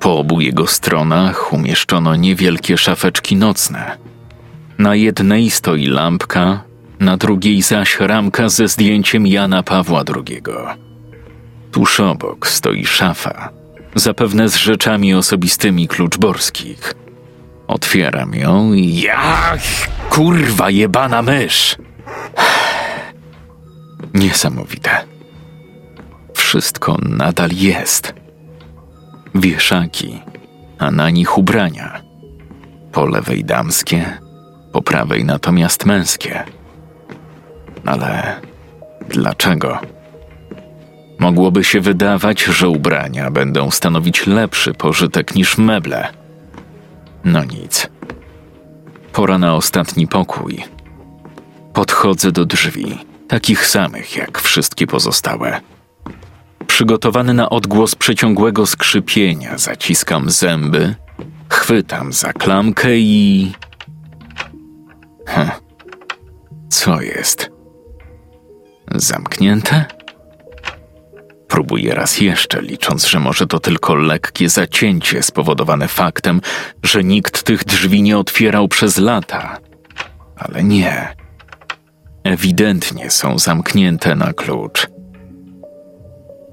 Po 0.00 0.18
obu 0.18 0.40
jego 0.40 0.66
stronach 0.66 1.52
umieszczono 1.52 2.16
niewielkie 2.16 2.78
szafeczki 2.78 3.36
nocne. 3.36 3.96
Na 4.78 4.94
jednej 4.94 5.50
stoi 5.50 5.86
lampka, 5.86 6.62
na 7.00 7.16
drugiej 7.16 7.62
zaś 7.62 8.00
ramka 8.00 8.48
ze 8.48 8.68
zdjęciem 8.68 9.26
Jana 9.26 9.62
Pawła 9.62 10.02
II. 10.16 10.42
Tuż 11.72 12.00
obok 12.00 12.46
stoi 12.46 12.86
szafa, 12.86 13.50
zapewne 13.94 14.48
z 14.48 14.56
rzeczami 14.56 15.14
osobistymi 15.14 15.88
kluczborskich. 15.88 16.94
Otwieram 17.66 18.34
ją 18.34 18.72
i 18.72 19.00
ja, 19.00 19.52
kurwa 20.10 20.70
jebana 20.70 21.22
mysz! 21.22 21.76
Niesamowite. 24.14 24.90
Wszystko 26.34 26.96
nadal 27.02 27.50
jest. 27.52 28.14
Wieszaki, 29.34 30.22
a 30.78 30.90
na 30.90 31.10
nich 31.10 31.38
ubrania. 31.38 32.02
Po 32.92 33.06
lewej 33.06 33.44
damskie, 33.44 34.18
po 34.72 34.82
prawej 34.82 35.24
natomiast 35.24 35.86
męskie. 35.86 36.44
Ale 37.86 38.40
dlaczego? 39.08 39.93
Mogłoby 41.24 41.64
się 41.64 41.80
wydawać, 41.80 42.42
że 42.42 42.68
ubrania 42.68 43.30
będą 43.30 43.70
stanowić 43.70 44.26
lepszy 44.26 44.74
pożytek 44.74 45.34
niż 45.34 45.58
meble. 45.58 46.08
No 47.24 47.44
nic. 47.44 47.88
Pora 49.12 49.38
na 49.38 49.54
ostatni 49.54 50.06
pokój. 50.06 50.64
Podchodzę 51.72 52.32
do 52.32 52.44
drzwi 52.44 52.98
takich 53.28 53.66
samych 53.66 54.16
jak 54.16 54.40
wszystkie 54.40 54.86
pozostałe. 54.86 55.60
Przygotowany 56.66 57.34
na 57.34 57.50
odgłos 57.50 57.94
przeciągłego 57.94 58.66
skrzypienia, 58.66 59.58
zaciskam 59.58 60.30
zęby, 60.30 60.94
chwytam 61.48 62.12
za 62.12 62.32
klamkę 62.32 62.98
i. 62.98 63.52
Hm. 65.26 65.50
Co 66.68 67.00
jest? 67.00 67.50
Zamknięte? 68.94 70.03
Próbuję 71.54 71.94
raz 71.94 72.20
jeszcze, 72.20 72.62
licząc, 72.62 73.06
że 73.06 73.20
może 73.20 73.46
to 73.46 73.60
tylko 73.60 73.94
lekkie 73.94 74.48
zacięcie 74.48 75.22
spowodowane 75.22 75.88
faktem, 75.88 76.40
że 76.82 77.04
nikt 77.04 77.42
tych 77.42 77.64
drzwi 77.64 78.02
nie 78.02 78.18
otwierał 78.18 78.68
przez 78.68 78.98
lata. 78.98 79.58
Ale 80.36 80.64
nie. 80.64 81.16
Ewidentnie 82.24 83.10
są 83.10 83.38
zamknięte 83.38 84.14
na 84.14 84.32
klucz. 84.32 84.86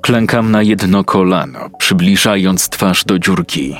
Klękam 0.01 0.51
na 0.51 0.61
jedno 0.61 1.03
kolano, 1.03 1.69
przybliżając 1.79 2.69
twarz 2.69 3.03
do 3.05 3.19
dziurki. 3.19 3.75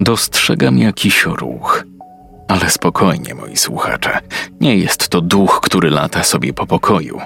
Dostrzegam 0.00 0.78
jakiś 0.78 1.24
ruch. 1.24 1.84
Ale 2.48 2.70
spokojnie, 2.70 3.34
moi 3.34 3.56
słuchacze. 3.56 4.20
Nie 4.60 4.76
jest 4.76 5.08
to 5.08 5.20
duch, 5.20 5.60
który 5.62 5.90
lata 5.90 6.22
sobie 6.22 6.52
po 6.52 6.66
pokoju. 6.66 7.20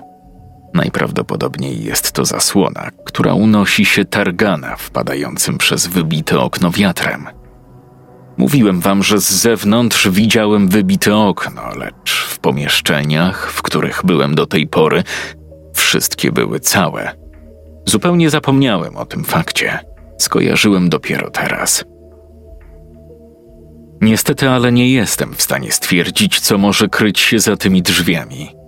Najprawdopodobniej 0.75 1.85
jest 1.85 2.13
to 2.13 2.25
zasłona, 2.25 2.91
która 3.05 3.35
unosi 3.35 3.85
się 3.85 4.05
targana 4.05 4.77
wpadającym 4.77 5.59
przez 5.59 5.87
wybite 5.87 6.41
okno 6.41 6.71
wiatrem. 6.71 7.27
Mówiłem 8.37 8.81
wam, 8.81 9.03
że 9.03 9.21
z 9.21 9.31
zewnątrz 9.31 10.09
widziałem 10.09 10.69
wybite 10.69 11.17
okno, 11.17 11.63
lecz 11.77 12.13
w 12.13 12.39
pomieszczeniach, 12.39 13.51
w 13.53 13.63
których 13.63 14.01
byłem 14.05 14.35
do 14.35 14.47
tej 14.47 14.67
pory, 14.67 15.03
wszystkie 15.75 16.33
były 16.33 16.61
całe. 16.61 17.17
Zupełnie 17.87 18.31
zapomniałem 18.31 18.97
o 18.97 19.07
tym 19.07 19.25
fakcie. 19.25 19.79
Skojarzyłem 20.19 20.89
dopiero 20.89 21.31
teraz. 21.31 21.85
Niestety, 24.01 24.49
ale 24.49 24.73
nie 24.73 24.91
jestem 24.91 25.35
w 25.35 25.43
stanie 25.43 25.73
stwierdzić, 25.73 26.41
co 26.41 26.59
może 26.59 26.89
kryć 26.89 27.21
się 27.21 27.39
za 27.39 27.57
tymi 27.57 27.83
drzwiami. 27.83 28.64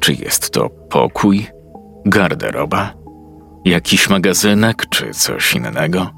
Czy 0.00 0.12
jest 0.12 0.50
to 0.50 0.70
pokój, 0.70 1.46
garderoba, 2.06 2.94
jakiś 3.64 4.10
magazynek 4.10 4.86
czy 4.90 5.10
coś 5.10 5.54
innego? 5.54 6.10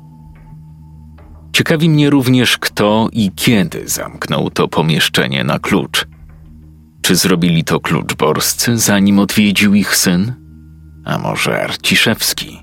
Ciekawi 1.53 1.91
mnie 1.91 2.11
również, 2.11 2.59
kto 2.59 3.09
i 3.13 3.31
kiedy 3.37 3.89
zamknął 3.89 4.51
to 4.51 4.69
pomieszczenie 4.69 5.45
na 5.45 5.59
klucz. 5.59 6.07
Czy 7.03 7.17
zrobili 7.17 7.65
to 7.65 7.81
kluczborscy, 7.81 8.79
zanim 8.79 9.19
odwiedził 9.19 9.75
ich 9.75 9.97
syn? 9.97 10.33
A 11.05 11.19
może 11.19 11.63
Arciszewski? 11.63 12.59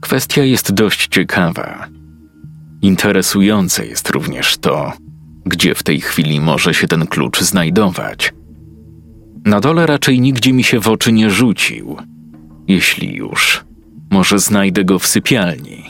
Kwestia 0.00 0.44
jest 0.44 0.72
dość 0.72 1.08
ciekawa. 1.08 1.86
Interesujące 2.82 3.86
jest 3.86 4.10
również 4.10 4.58
to, 4.58 4.92
gdzie 5.46 5.74
w 5.74 5.82
tej 5.82 6.00
chwili 6.00 6.40
może 6.40 6.74
się 6.74 6.88
ten 6.88 7.06
klucz 7.06 7.40
znajdować. 7.40 8.32
Na 9.44 9.60
dole 9.60 9.86
raczej 9.86 10.20
nigdzie 10.20 10.52
mi 10.52 10.64
się 10.64 10.80
w 10.80 10.88
oczy 10.88 11.12
nie 11.12 11.30
rzucił. 11.30 11.96
Jeśli 12.68 13.14
już, 13.14 13.64
może 14.10 14.38
znajdę 14.38 14.84
go 14.84 14.98
w 14.98 15.06
sypialni. 15.06 15.84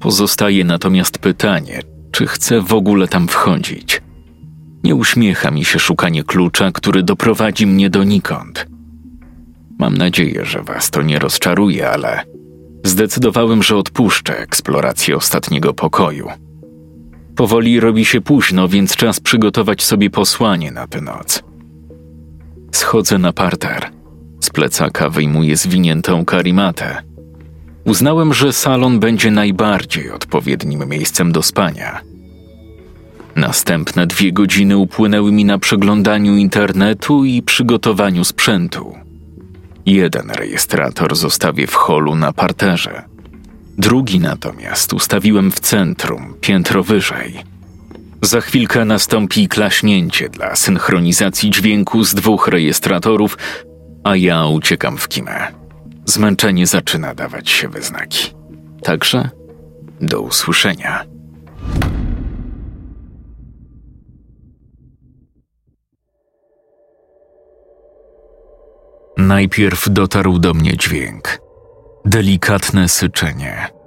Pozostaje 0.00 0.64
natomiast 0.64 1.18
pytanie, 1.18 1.80
czy 2.10 2.26
chcę 2.26 2.60
w 2.60 2.72
ogóle 2.72 3.08
tam 3.08 3.28
wchodzić. 3.28 4.02
Nie 4.84 4.94
uśmiecha 4.94 5.50
mi 5.50 5.64
się 5.64 5.78
szukanie 5.78 6.24
klucza, 6.24 6.72
który 6.72 7.02
doprowadzi 7.02 7.66
mnie 7.66 7.90
donikąd. 7.90 8.66
Mam 9.78 9.98
nadzieję, 9.98 10.44
że 10.44 10.62
was 10.62 10.90
to 10.90 11.02
nie 11.02 11.18
rozczaruje, 11.18 11.90
ale 11.90 12.24
zdecydowałem, 12.84 13.62
że 13.62 13.76
odpuszczę 13.76 14.38
eksplorację 14.38 15.16
ostatniego 15.16 15.74
pokoju. 15.74 16.28
Powoli 17.36 17.80
robi 17.80 18.04
się 18.04 18.20
późno, 18.20 18.68
więc 18.68 18.96
czas 18.96 19.20
przygotować 19.20 19.82
sobie 19.82 20.10
posłanie 20.10 20.72
na 20.72 20.86
tę 20.86 21.00
noc. 21.00 21.42
Schodzę 22.74 23.18
na 23.18 23.32
parter. 23.32 23.90
Z 24.40 24.50
plecaka 24.50 25.08
wyjmuję 25.08 25.56
zwiniętą 25.56 26.24
karimatę. 26.24 27.02
Uznałem, 27.84 28.34
że 28.34 28.52
salon 28.52 29.00
będzie 29.00 29.30
najbardziej 29.30 30.10
odpowiednim 30.10 30.88
miejscem 30.88 31.32
do 31.32 31.42
spania. 31.42 32.00
Następne 33.36 34.06
dwie 34.06 34.32
godziny 34.32 34.76
upłynęły 34.76 35.32
mi 35.32 35.44
na 35.44 35.58
przeglądaniu 35.58 36.36
internetu 36.36 37.24
i 37.24 37.42
przygotowaniu 37.42 38.24
sprzętu. 38.24 38.94
Jeden 39.86 40.30
rejestrator 40.30 41.16
zostawię 41.16 41.66
w 41.66 41.74
holu 41.74 42.14
na 42.14 42.32
parterze. 42.32 43.02
Drugi 43.78 44.20
natomiast 44.20 44.92
ustawiłem 44.92 45.50
w 45.50 45.60
centrum, 45.60 46.34
piętro 46.40 46.82
wyżej. 46.82 47.53
Za 48.24 48.40
chwilkę 48.40 48.84
nastąpi 48.84 49.48
klaśnięcie 49.48 50.28
dla 50.28 50.56
synchronizacji 50.56 51.50
dźwięku 51.50 52.04
z 52.04 52.14
dwóch 52.14 52.48
rejestratorów, 52.48 53.38
a 54.04 54.16
ja 54.16 54.46
uciekam 54.46 54.98
w 54.98 55.08
kimę. 55.08 55.46
Zmęczenie 56.04 56.66
zaczyna 56.66 57.14
dawać 57.14 57.50
się 57.50 57.68
we 57.68 57.82
znaki. 57.82 58.34
Także 58.82 59.30
do 60.00 60.20
usłyszenia. 60.20 61.04
Najpierw 69.16 69.88
dotarł 69.90 70.38
do 70.38 70.54
mnie 70.54 70.76
dźwięk. 70.76 71.38
Delikatne 72.04 72.88
syczenie. 72.88 73.83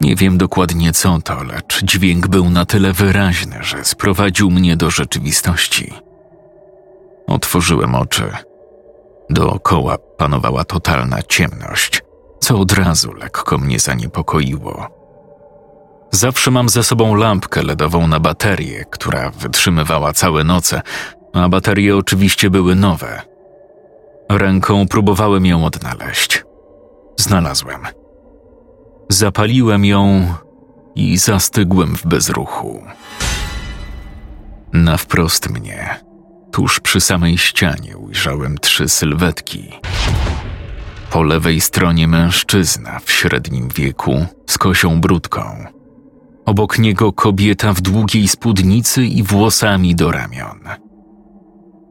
Nie 0.00 0.16
wiem 0.16 0.38
dokładnie 0.38 0.92
co 0.92 1.18
to, 1.24 1.44
lecz 1.44 1.84
dźwięk 1.84 2.26
był 2.28 2.50
na 2.50 2.66
tyle 2.66 2.92
wyraźny, 2.92 3.58
że 3.60 3.84
sprowadził 3.84 4.50
mnie 4.50 4.76
do 4.76 4.90
rzeczywistości. 4.90 5.92
Otworzyłem 7.26 7.94
oczy. 7.94 8.32
Dookoła 9.30 9.98
panowała 9.98 10.64
totalna 10.64 11.22
ciemność, 11.22 12.02
co 12.40 12.58
od 12.58 12.72
razu 12.72 13.12
lekko 13.12 13.58
mnie 13.58 13.78
zaniepokoiło. 13.78 14.86
Zawsze 16.10 16.50
mam 16.50 16.68
ze 16.68 16.82
sobą 16.82 17.14
lampkę 17.14 17.62
LEDową 17.62 18.06
na 18.06 18.20
baterię, 18.20 18.84
która 18.90 19.30
wytrzymywała 19.30 20.12
całe 20.12 20.44
noce, 20.44 20.82
a 21.32 21.48
baterie 21.48 21.96
oczywiście 21.96 22.50
były 22.50 22.74
nowe. 22.74 23.22
Ręką 24.30 24.88
próbowałem 24.88 25.46
ją 25.46 25.64
odnaleźć. 25.64 26.44
Znalazłem. 27.16 28.05
Zapaliłem 29.08 29.84
ją 29.84 30.34
i 30.94 31.18
zastygłem 31.18 31.96
w 31.96 32.06
bezruchu. 32.06 32.82
Na 34.72 34.96
wprost 34.96 35.50
mnie, 35.50 36.00
tuż 36.52 36.80
przy 36.80 37.00
samej 37.00 37.38
ścianie, 37.38 37.96
ujrzałem 37.96 38.58
trzy 38.58 38.88
sylwetki. 38.88 39.68
Po 41.10 41.22
lewej 41.22 41.60
stronie 41.60 42.08
mężczyzna 42.08 42.98
w 43.04 43.12
średnim 43.12 43.68
wieku 43.68 44.26
z 44.46 44.58
kosią 44.58 45.00
brudką. 45.00 45.64
Obok 46.46 46.78
niego 46.78 47.12
kobieta 47.12 47.72
w 47.72 47.80
długiej 47.80 48.28
spódnicy 48.28 49.04
i 49.04 49.22
włosami 49.22 49.94
do 49.94 50.10
ramion. 50.10 50.60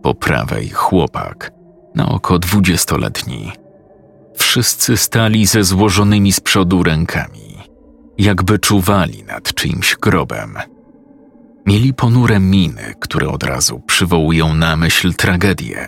Po 0.02 0.14
prawej 0.14 0.70
chłopak, 0.70 1.52
na 1.96 2.10
oko 2.10 2.40
dwudziestoletni 2.40 3.52
Wszyscy 4.36 4.98
stali 4.98 5.46
ze 5.46 5.64
złożonymi 5.64 6.32
z 6.32 6.40
przodu 6.40 6.84
rękami, 6.84 7.58
jakby 8.18 8.60
czuwali 8.60 9.24
nad 9.24 9.54
czyimś 9.54 9.96
grobem. 10.02 10.58
Mieli 11.66 11.94
ponure 11.94 12.40
miny, 12.40 12.94
które 13.00 13.30
od 13.30 13.44
razu 13.44 13.80
przywołują 13.80 14.54
na 14.54 14.76
myśl 14.76 15.14
tragedię. 15.14 15.88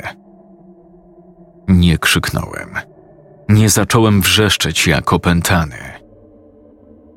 Nie 1.68 1.98
krzyknąłem. 1.98 2.70
Nie 3.50 3.70
zacząłem 3.70 4.22
wrzeszczeć 4.22 4.88
jak 4.88 5.14
opętany. 5.14 5.78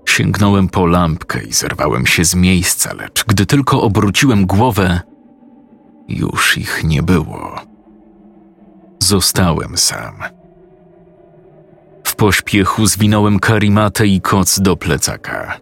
Sięgnąłem 0.08 0.68
po 0.68 0.86
lampkę 0.86 1.42
i 1.42 1.52
zerwałem 1.52 2.06
się 2.06 2.24
z 2.24 2.34
miejsca, 2.34 2.94
lecz 2.94 3.24
gdy 3.24 3.46
tylko 3.46 3.82
obróciłem 3.82 4.46
głowę, 4.46 5.00
już 6.08 6.58
ich 6.58 6.84
nie 6.84 7.02
było. 7.02 7.60
Zostałem 9.02 9.76
sam 9.76 10.14
pośpiechu 12.20 12.86
zwinąłem 12.86 13.38
karimatę 13.38 14.06
i 14.06 14.20
koc 14.20 14.60
do 14.60 14.76
plecaka. 14.76 15.60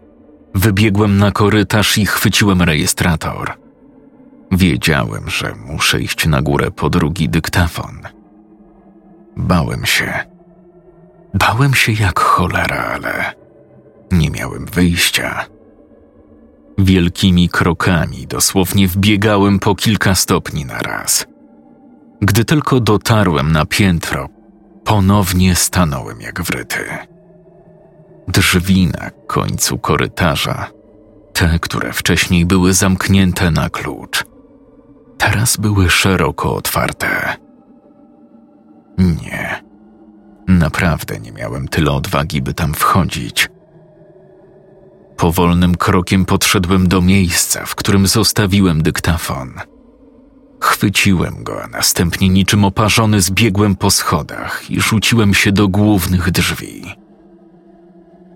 Wybiegłem 0.55 1.17
na 1.17 1.31
korytarz 1.31 1.97
i 1.97 2.05
chwyciłem 2.05 2.61
rejestrator. 2.61 3.53
Wiedziałem, 4.51 5.29
że 5.29 5.55
muszę 5.55 6.01
iść 6.01 6.27
na 6.27 6.41
górę 6.41 6.71
po 6.71 6.89
drugi 6.89 7.29
dyktafon. 7.29 7.99
Bałem 9.37 9.85
się. 9.85 10.13
Bałem 11.33 11.73
się 11.73 11.91
jak 11.91 12.19
cholera, 12.19 12.83
ale 12.93 13.33
nie 14.11 14.29
miałem 14.29 14.65
wyjścia. 14.65 15.45
Wielkimi 16.77 17.49
krokami 17.49 18.27
dosłownie 18.27 18.87
wbiegałem 18.87 19.59
po 19.59 19.75
kilka 19.75 20.15
stopni 20.15 20.65
na 20.65 20.79
raz. 20.79 21.25
Gdy 22.21 22.45
tylko 22.45 22.79
dotarłem 22.79 23.51
na 23.51 23.65
piętro, 23.65 24.29
Ponownie 24.83 25.55
stanąłem 25.55 26.21
jak 26.21 26.41
wryty. 26.41 26.85
Drzwi 28.27 28.87
na 28.87 29.09
końcu 29.27 29.77
korytarza, 29.77 30.71
te, 31.33 31.59
które 31.59 31.93
wcześniej 31.93 32.45
były 32.45 32.73
zamknięte 32.73 33.51
na 33.51 33.69
klucz, 33.69 34.25
teraz 35.17 35.57
były 35.57 35.89
szeroko 35.89 36.55
otwarte. 36.55 37.35
Nie, 38.97 39.69
Naprawdę 40.49 41.19
nie 41.19 41.31
miałem 41.31 41.67
tyle 41.67 41.91
odwagi, 41.91 42.41
by 42.41 42.53
tam 42.53 42.73
wchodzić. 42.73 43.49
Powolnym 45.17 45.75
krokiem 45.75 46.25
podszedłem 46.25 46.87
do 46.87 47.01
miejsca, 47.01 47.65
w 47.65 47.75
którym 47.75 48.07
zostawiłem 48.07 48.83
dyktafon. 48.83 49.53
Chwyciłem 50.61 51.43
go, 51.43 51.63
a 51.63 51.67
następnie 51.67 52.29
niczym 52.29 52.65
oparzony 52.65 53.21
zbiegłem 53.21 53.75
po 53.75 53.91
schodach 53.91 54.71
i 54.71 54.81
rzuciłem 54.81 55.33
się 55.33 55.51
do 55.51 55.67
głównych 55.67 56.31
drzwi. 56.31 56.95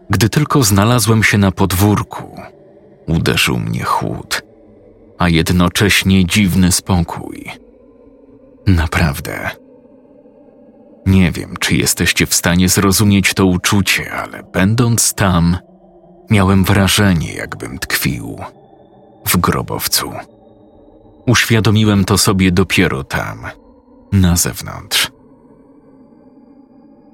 Gdy 0.10 0.30
tylko 0.30 0.64
znalazłem 0.64 1.24
się 1.24 1.38
na 1.38 1.52
podwórku, 1.52 2.42
uderzył 3.08 3.60
mnie 3.60 3.84
chłód, 3.84 4.42
a 5.18 5.30
jednocześnie 5.30 6.26
dziwny 6.26 6.72
spokój. 6.72 7.52
Naprawdę. 8.68 9.50
Nie 11.06 11.32
wiem, 11.32 11.56
czy 11.60 11.76
jesteście 11.76 12.26
w 12.26 12.34
stanie 12.34 12.70
zrozumieć 12.70 13.34
to 13.34 13.46
uczucie, 13.46 14.12
ale 14.12 14.44
będąc 14.44 15.14
tam, 15.14 15.58
miałem 16.30 16.64
wrażenie, 16.64 17.34
jakbym 17.34 17.80
tkwił 17.80 18.38
w 19.28 19.38
grobowcu. 19.38 20.14
Uświadomiłem 21.28 22.06
to 22.06 22.18
sobie 22.18 22.52
dopiero 22.52 23.04
tam, 23.04 23.46
na 24.12 24.36
zewnątrz. 24.36 25.12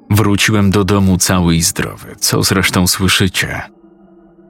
Wróciłem 0.09 0.71
do 0.71 0.83
domu 0.83 1.17
cały 1.17 1.55
i 1.55 1.61
zdrowy, 1.61 2.15
co 2.19 2.43
zresztą 2.43 2.87
słyszycie. 2.87 3.61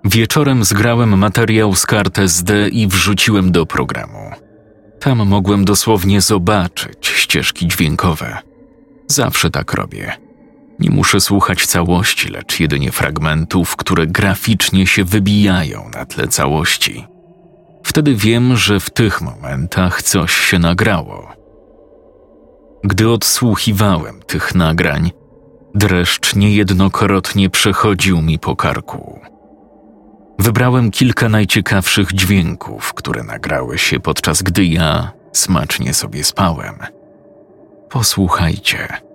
Wieczorem 0.05 0.63
zgrałem 0.63 1.17
materiał 1.17 1.75
z 1.75 1.85
kart 1.85 2.19
SD 2.19 2.69
i 2.69 2.87
wrzuciłem 2.87 3.51
do 3.51 3.65
programu. 3.65 4.31
Tam 4.99 5.27
mogłem 5.27 5.65
dosłownie 5.65 6.21
zobaczyć 6.21 7.07
ścieżki 7.07 7.67
dźwiękowe. 7.67 8.37
Zawsze 9.07 9.49
tak 9.49 9.73
robię. 9.73 10.11
Nie 10.79 10.89
muszę 10.89 11.21
słuchać 11.21 11.65
całości, 11.65 12.29
lecz 12.29 12.59
jedynie 12.59 12.91
fragmentów, 12.91 13.75
które 13.75 14.07
graficznie 14.07 14.87
się 14.87 15.03
wybijają 15.03 15.89
na 15.93 16.05
tle 16.05 16.27
całości. 16.27 17.05
Wtedy 17.89 18.15
wiem, 18.15 18.55
że 18.55 18.79
w 18.79 18.89
tych 18.89 19.21
momentach 19.21 20.03
coś 20.03 20.33
się 20.33 20.59
nagrało. 20.59 21.27
Gdy 22.83 23.09
odsłuchiwałem 23.09 24.21
tych 24.21 24.55
nagrań, 24.55 25.11
dreszcz 25.75 26.35
niejednokrotnie 26.35 27.49
przechodził 27.49 28.21
mi 28.21 28.39
po 28.39 28.55
karku. 28.55 29.19
Wybrałem 30.39 30.91
kilka 30.91 31.29
najciekawszych 31.29 32.13
dźwięków, 32.13 32.93
które 32.93 33.23
nagrały 33.23 33.77
się 33.77 33.99
podczas 33.99 34.41
gdy 34.41 34.65
ja 34.65 35.11
smacznie 35.33 35.93
sobie 35.93 36.23
spałem. 36.23 36.75
Posłuchajcie. 37.89 39.08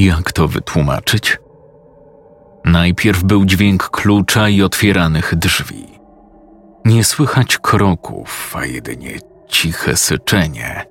Jak 0.00 0.32
to 0.32 0.48
wytłumaczyć? 0.48 1.38
Najpierw 2.64 3.24
był 3.24 3.44
dźwięk 3.44 3.88
klucza 3.88 4.48
i 4.48 4.62
otwieranych 4.62 5.34
drzwi. 5.34 5.86
Nie 6.84 7.04
słychać 7.04 7.58
kroków, 7.58 8.54
a 8.56 8.66
jedynie 8.66 9.18
ciche 9.48 9.96
syczenie, 9.96 10.86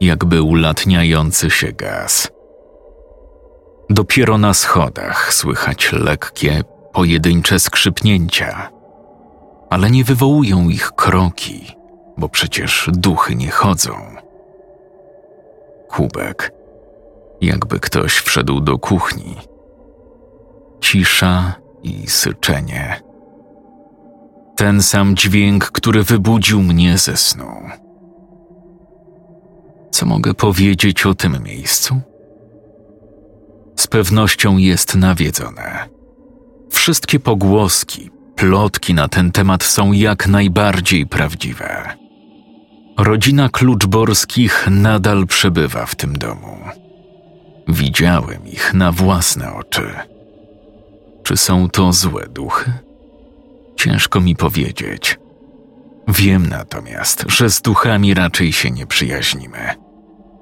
jakby 0.00 0.42
ulatniający 0.42 1.50
się 1.50 1.72
gaz. 1.72 2.30
Dopiero 3.90 4.38
na 4.38 4.54
schodach 4.54 5.34
słychać 5.34 5.92
lekkie, 5.92 6.62
pojedyncze 6.92 7.60
skrzypnięcia, 7.60 8.70
ale 9.70 9.90
nie 9.90 10.04
wywołują 10.04 10.68
ich 10.68 10.92
kroki, 10.92 11.76
bo 12.16 12.28
przecież 12.28 12.90
duchy 12.92 13.34
nie 13.34 13.50
chodzą. 13.50 13.92
Kubek 15.88 16.59
jakby 17.40 17.80
ktoś 17.80 18.12
wszedł 18.12 18.60
do 18.60 18.78
kuchni. 18.78 19.36
Cisza 20.80 21.54
i 21.82 22.06
syczenie. 22.06 23.00
Ten 24.56 24.82
sam 24.82 25.16
dźwięk, 25.16 25.64
który 25.70 26.02
wybudził 26.02 26.62
mnie 26.62 26.98
ze 26.98 27.16
snu. 27.16 27.52
Co 29.90 30.06
mogę 30.06 30.34
powiedzieć 30.34 31.06
o 31.06 31.14
tym 31.14 31.42
miejscu? 31.42 32.00
Z 33.76 33.86
pewnością 33.86 34.56
jest 34.56 34.94
nawiedzone. 34.94 35.88
Wszystkie 36.70 37.20
pogłoski, 37.20 38.10
plotki 38.36 38.94
na 38.94 39.08
ten 39.08 39.32
temat 39.32 39.62
są 39.62 39.92
jak 39.92 40.26
najbardziej 40.26 41.06
prawdziwe. 41.06 41.96
Rodzina 42.98 43.48
Kluczborskich 43.48 44.68
nadal 44.70 45.26
przebywa 45.26 45.86
w 45.86 45.94
tym 45.94 46.12
domu. 46.12 46.56
Widziałem 47.70 48.48
ich 48.48 48.74
na 48.74 48.92
własne 48.92 49.52
oczy. 49.52 49.94
Czy 51.22 51.36
są 51.36 51.68
to 51.68 51.92
złe 51.92 52.26
duchy? 52.28 52.72
Ciężko 53.76 54.20
mi 54.20 54.36
powiedzieć. 54.36 55.18
Wiem 56.08 56.48
natomiast, 56.48 57.24
że 57.28 57.50
z 57.50 57.62
duchami 57.62 58.14
raczej 58.14 58.52
się 58.52 58.70
nie 58.70 58.86
przyjaźnimy. 58.86 59.74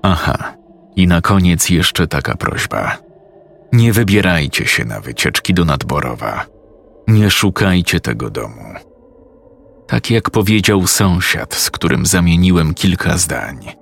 Aha, 0.02 0.54
i 0.96 1.06
na 1.06 1.20
koniec 1.20 1.70
jeszcze 1.70 2.06
taka 2.06 2.36
prośba. 2.36 2.98
Nie 3.72 3.92
wybierajcie 3.92 4.66
się 4.66 4.84
na 4.84 5.00
wycieczki 5.00 5.54
do 5.54 5.64
Nadborowa. 5.64 6.46
Nie 7.08 7.30
szukajcie 7.30 8.00
tego 8.00 8.30
domu. 8.30 8.74
Tak 9.86 10.10
jak 10.10 10.30
powiedział 10.30 10.86
sąsiad, 10.86 11.54
z 11.54 11.70
którym 11.70 12.06
zamieniłem 12.06 12.74
kilka 12.74 13.18
zdań– 13.18 13.58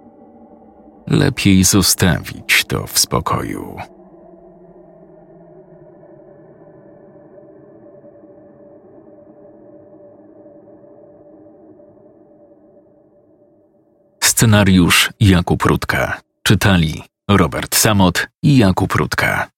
lepiej 1.07 1.65
zostawić 1.65 2.65
to 2.65 2.87
w 2.87 2.99
spokoju. 2.99 3.77
Scenariusz 14.25 15.11
Jakub 15.21 15.63
Rutka. 15.63 16.21
Czytali 16.43 17.03
Robert 17.31 17.75
Samot 17.75 18.27
i 18.43 18.59
Jakub 18.59 18.95
Rutka. 18.95 19.56